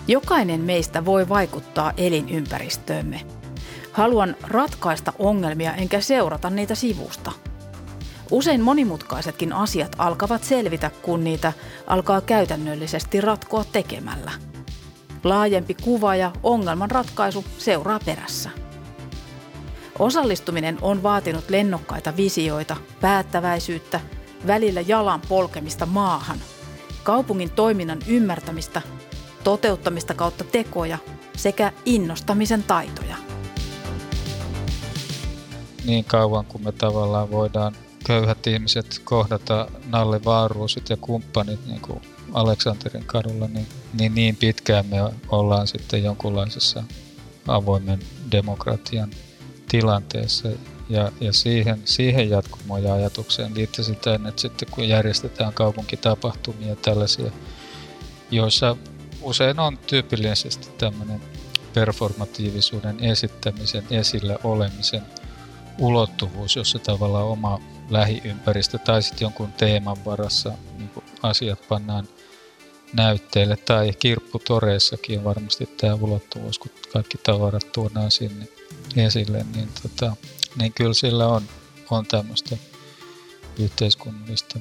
Jokainen 0.08 0.60
meistä 0.60 1.04
voi 1.04 1.28
vaikuttaa 1.28 1.92
elinympäristöömme. 1.96 3.20
Haluan 3.92 4.36
ratkaista 4.42 5.12
ongelmia 5.18 5.74
enkä 5.74 6.00
seurata 6.00 6.50
niitä 6.50 6.74
sivusta. 6.74 7.32
Usein 8.30 8.60
monimutkaisetkin 8.60 9.52
asiat 9.52 9.96
alkavat 9.98 10.44
selvitä, 10.44 10.90
kun 11.02 11.24
niitä 11.24 11.52
alkaa 11.86 12.20
käytännöllisesti 12.20 13.20
ratkoa 13.20 13.64
tekemällä. 13.64 14.32
Laajempi 15.24 15.74
kuva 15.74 16.16
ja 16.16 16.32
ongelman 16.42 16.90
ratkaisu 16.90 17.44
seuraa 17.58 18.00
perässä. 18.04 18.50
Osallistuminen 19.98 20.78
on 20.82 21.02
vaatinut 21.02 21.50
lennokkaita 21.50 22.16
visioita, 22.16 22.76
päättäväisyyttä, 23.00 24.00
välillä 24.46 24.80
jalan 24.80 25.20
polkemista 25.28 25.86
maahan, 25.86 26.38
kaupungin 27.02 27.50
toiminnan 27.50 27.98
ymmärtämistä, 28.06 28.82
toteuttamista 29.44 30.14
kautta 30.14 30.44
tekoja 30.44 30.98
sekä 31.36 31.72
innostamisen 31.84 32.62
taitoja. 32.62 33.16
Niin 35.84 36.04
kauan 36.04 36.44
kuin 36.44 36.64
me 36.64 36.72
tavallaan 36.72 37.30
voidaan 37.30 37.74
köyhät 38.08 38.46
ihmiset 38.46 39.00
kohdata 39.04 39.68
Nalle 39.86 40.24
Vaaruusit 40.24 40.90
ja 40.90 40.96
kumppanit 40.96 41.66
niin 41.66 41.80
kuin 41.80 42.02
Aleksanterin 42.32 43.04
kadulla, 43.04 43.48
niin, 43.48 43.66
niin, 43.98 44.14
niin 44.14 44.36
pitkään 44.36 44.86
me 44.86 44.96
ollaan 45.28 45.66
sitten 45.66 46.04
jonkunlaisessa 46.04 46.82
avoimen 47.48 47.98
demokratian 48.32 49.10
tilanteessa. 49.68 50.48
Ja, 50.88 51.12
ja 51.20 51.32
siihen, 51.32 51.82
siihen 51.84 52.30
jatkumoon 52.30 52.82
ja 52.82 52.94
ajatukseen 52.94 53.54
liittyy 53.54 53.84
sitä, 53.84 54.14
että 54.14 54.40
sitten 54.40 54.68
kun 54.70 54.88
järjestetään 54.88 55.52
kaupunkitapahtumia 55.52 56.76
tällaisia, 56.76 57.30
joissa 58.30 58.76
usein 59.22 59.60
on 59.60 59.78
tyypillisesti 59.78 60.68
tämmöinen 60.78 61.20
performatiivisuuden 61.74 63.04
esittämisen, 63.04 63.84
esillä 63.90 64.38
olemisen 64.44 65.02
ulottuvuus, 65.78 66.56
jossa 66.56 66.78
tavallaan 66.78 67.26
oma 67.26 67.60
lähiympäristö 67.90 68.78
tai 68.78 69.02
sitten 69.02 69.26
jonkun 69.26 69.52
teeman 69.52 70.04
varassa 70.04 70.52
niin 70.78 70.90
asiat 71.22 71.68
pannaan 71.68 72.08
näytteille. 72.92 73.56
Tai 73.56 73.92
kirpputoreissakin 73.98 75.18
on 75.18 75.24
varmasti 75.24 75.66
tämä 75.66 75.94
ulottuvuus, 75.94 76.58
kun 76.58 76.70
kaikki 76.92 77.18
tavarat 77.18 77.72
tuodaan 77.72 78.10
sinne 78.10 78.48
esille, 78.96 79.46
niin, 79.54 79.68
tota, 79.82 80.16
niin 80.56 80.72
kyllä 80.72 80.94
sillä 80.94 81.28
on, 81.28 81.42
on 81.90 82.06
tämmöistä 82.06 82.56
yhteiskunnallista 83.58 84.58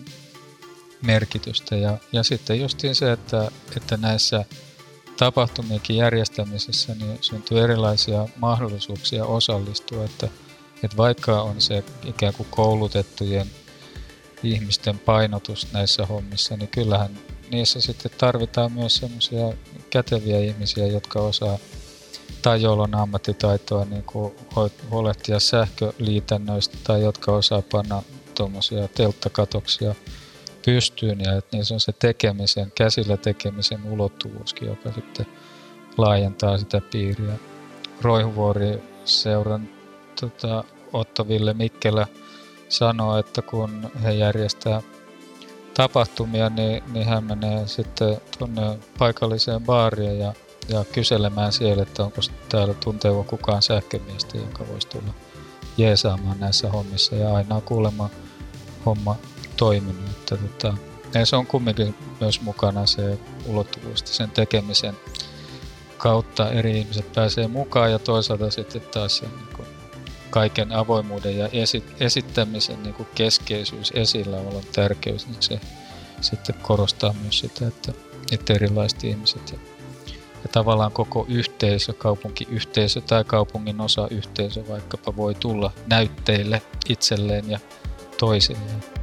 merkitystä. 1.01 1.75
Ja, 1.75 1.97
ja 2.11 2.23
sitten 2.23 2.61
justiin 2.61 2.95
se, 2.95 3.11
että, 3.11 3.51
että 3.77 3.97
näissä 3.97 4.45
tapahtumienkin 5.17 5.95
järjestämisessä 5.95 6.95
niin 6.95 7.17
syntyy 7.21 7.59
erilaisia 7.59 8.27
mahdollisuuksia 8.35 9.25
osallistua, 9.25 10.05
että, 10.05 10.27
että 10.83 10.97
vaikka 10.97 11.41
on 11.41 11.61
se 11.61 11.83
ikään 12.05 12.33
kuin 12.33 12.47
koulutettujen 12.51 13.47
ihmisten 14.43 14.99
painotus 14.99 15.73
näissä 15.73 16.05
hommissa, 16.05 16.57
niin 16.57 16.69
kyllähän 16.69 17.09
niissä 17.51 17.81
sitten 17.81 18.11
tarvitaan 18.17 18.71
myös 18.71 18.95
semmoisia 18.95 19.53
käteviä 19.89 20.39
ihmisiä, 20.39 20.87
jotka 20.87 21.19
osaa 21.19 21.57
tai 22.41 22.61
joilla 22.61 22.83
on 22.83 22.95
ammattitaitoa 22.95 23.85
niin 23.85 24.03
kuin 24.03 24.33
huolehtia 24.91 25.39
sähköliitännöistä 25.39 26.77
tai 26.83 27.01
jotka 27.01 27.31
osaa 27.31 27.61
panna 27.71 28.03
tuommoisia 28.35 28.87
telttakatoksia 28.87 29.95
pystyyn 30.65 31.19
ja 31.19 31.35
että 31.37 31.57
niissä 31.57 31.73
on 31.73 31.79
se 31.79 31.91
tekemisen, 31.91 32.71
käsillä 32.75 33.17
tekemisen 33.17 33.83
ulottuvuuskin, 33.91 34.67
joka 34.67 34.91
sitten 34.91 35.25
laajentaa 35.97 36.57
sitä 36.57 36.81
piiriä. 36.91 37.33
Roihuvuori 38.01 38.83
seuran 39.05 39.76
tota, 40.19 40.63
Otto 40.93 41.27
Ville 41.27 41.53
Mikkelä 41.53 42.07
sanoo, 42.69 43.17
että 43.17 43.41
kun 43.41 43.89
he 44.03 44.11
järjestää 44.11 44.81
tapahtumia, 45.73 46.49
niin, 46.49 46.83
niin 46.93 47.05
hän 47.05 47.23
menee 47.23 47.67
sitten 47.67 48.17
tuonne 48.37 48.79
paikalliseen 48.97 49.61
baariin 49.61 50.19
ja, 50.19 50.33
ja 50.69 50.85
kyselemään 50.93 51.53
siellä, 51.53 51.83
että 51.83 52.03
onko 52.03 52.21
täällä 52.49 52.73
tunteeko 52.73 53.23
kukaan 53.23 53.61
sähkömiestä, 53.61 54.37
joka 54.37 54.67
voisi 54.67 54.87
tulla 54.87 55.13
jeesaamaan 55.77 56.39
näissä 56.39 56.69
hommissa. 56.69 57.15
Ja 57.15 57.35
aina 57.35 57.55
on 57.55 57.61
kuulemma 57.61 58.09
homma 58.85 59.15
toiminut. 59.57 60.09
Että, 60.09 60.37
tota, 60.37 60.77
ja 61.13 61.25
se 61.25 61.35
on 61.35 61.47
kumminkin 61.47 61.95
myös 62.19 62.41
mukana 62.41 62.85
se 62.85 63.19
ulottuvuus 63.45 64.03
sen 64.05 64.31
tekemisen 64.31 64.97
kautta 65.97 66.51
eri 66.51 66.79
ihmiset 66.79 67.13
pääsee 67.13 67.47
mukaan 67.47 67.91
ja 67.91 67.99
toisaalta 67.99 68.51
sitten 68.51 68.81
taas 68.81 69.17
se 69.17 69.25
kuin 69.55 69.56
kaiken 70.29 70.71
avoimuuden 70.71 71.37
ja 71.37 71.47
esi- 71.47 71.83
esittämisen 71.99 72.83
niin 72.83 72.93
kuin 72.93 73.07
keskeisyys, 73.15 73.91
esilläolon 73.95 74.63
tärkeys, 74.71 75.27
niin 75.27 75.41
se 75.41 75.59
sitten 76.21 76.55
korostaa 76.61 77.15
myös 77.21 77.39
sitä, 77.39 77.67
että, 77.67 77.93
että 78.31 78.53
erilaiset 78.53 79.03
ihmiset 79.03 79.51
ja, 79.51 79.59
ja 80.43 80.49
tavallaan 80.51 80.91
koko 80.91 81.25
yhteisö, 81.29 81.93
kaupunkiyhteisö 81.93 83.01
tai 83.01 83.23
kaupungin 83.23 83.81
osa 83.81 84.07
yhteisö 84.11 84.63
vaikkapa 84.69 85.15
voi 85.15 85.35
tulla 85.35 85.71
näytteille 85.87 86.61
itselleen 86.89 87.49
ja 87.49 87.59
toisilleen. 88.17 88.96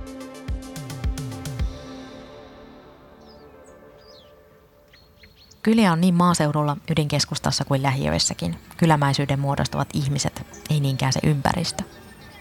Kyliä 5.65 5.93
on 5.93 6.01
niin 6.01 6.15
maaseudulla, 6.15 6.77
ydinkeskustassa 6.91 7.65
kuin 7.65 7.83
lähiöissäkin. 7.83 8.59
Kylämäisyyden 8.77 9.41
muodostavat 9.41 9.89
ihmiset, 9.95 10.47
ei 10.71 10.81
niinkään 10.81 11.13
se 11.13 11.21
ympäristö. 11.23 11.85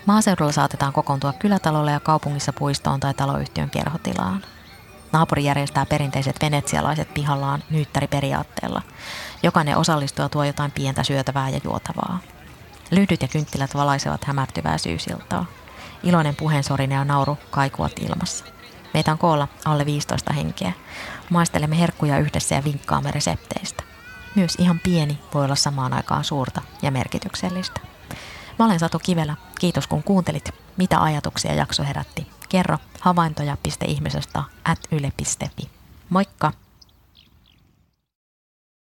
Maaseudulla 0.05 0.51
saatetaan 0.51 0.93
kokoontua 0.93 1.33
kylätalolle 1.33 1.91
ja 1.91 1.99
kaupungissa 1.99 2.53
puistoon 2.53 2.99
tai 2.99 3.13
taloyhtiön 3.13 3.69
kerhotilaan. 3.69 4.43
Naapuri 5.11 5.43
järjestää 5.43 5.85
perinteiset 5.85 6.35
venetsialaiset 6.41 7.13
pihallaan 7.13 7.63
nyyttäriperiaatteella. 7.69 8.81
Jokainen 9.43 9.77
osallistuja 9.77 10.29
tuo 10.29 10.43
jotain 10.43 10.71
pientä 10.71 11.03
syötävää 11.03 11.49
ja 11.49 11.59
juotavaa. 11.63 12.19
Lyhdyt 12.91 13.21
ja 13.21 13.27
kynttilät 13.27 13.75
valaisevat 13.75 14.23
hämärtyvää 14.25 14.77
syysiltaa. 14.77 15.45
Iloinen 16.03 16.35
puheensorine 16.35 16.95
ja 16.95 17.05
nauru 17.05 17.37
kaikuvat 17.51 17.91
ilmassa. 17.99 18.45
Meitä 18.93 19.11
on 19.11 19.17
koolla 19.17 19.47
alle 19.65 19.85
15 19.85 20.33
henkeä. 20.33 20.73
Maistelemme 21.29 21.79
herkkuja 21.79 22.19
yhdessä 22.19 22.55
ja 22.55 22.63
vinkkaamme 22.63 23.11
resepteistä. 23.11 23.83
Myös 24.35 24.55
ihan 24.55 24.79
pieni 24.79 25.19
voi 25.33 25.45
olla 25.45 25.55
samaan 25.55 25.93
aikaan 25.93 26.23
suurta 26.23 26.61
ja 26.81 26.91
merkityksellistä. 26.91 27.81
Mä 28.59 28.65
olen 28.65 28.79
Satu 28.79 28.99
Kivelä. 28.99 29.35
Kiitos 29.59 29.87
kun 29.87 30.03
kuuntelit. 30.03 30.49
Mitä 30.77 31.01
ajatuksia 31.01 31.53
jakso 31.53 31.83
herätti? 31.83 32.27
Kerro 32.49 32.77
havaintoja.ihmisestä 32.99 34.43
at 34.65 34.79
yle.fi. 34.91 35.69
Moikka! 36.09 36.62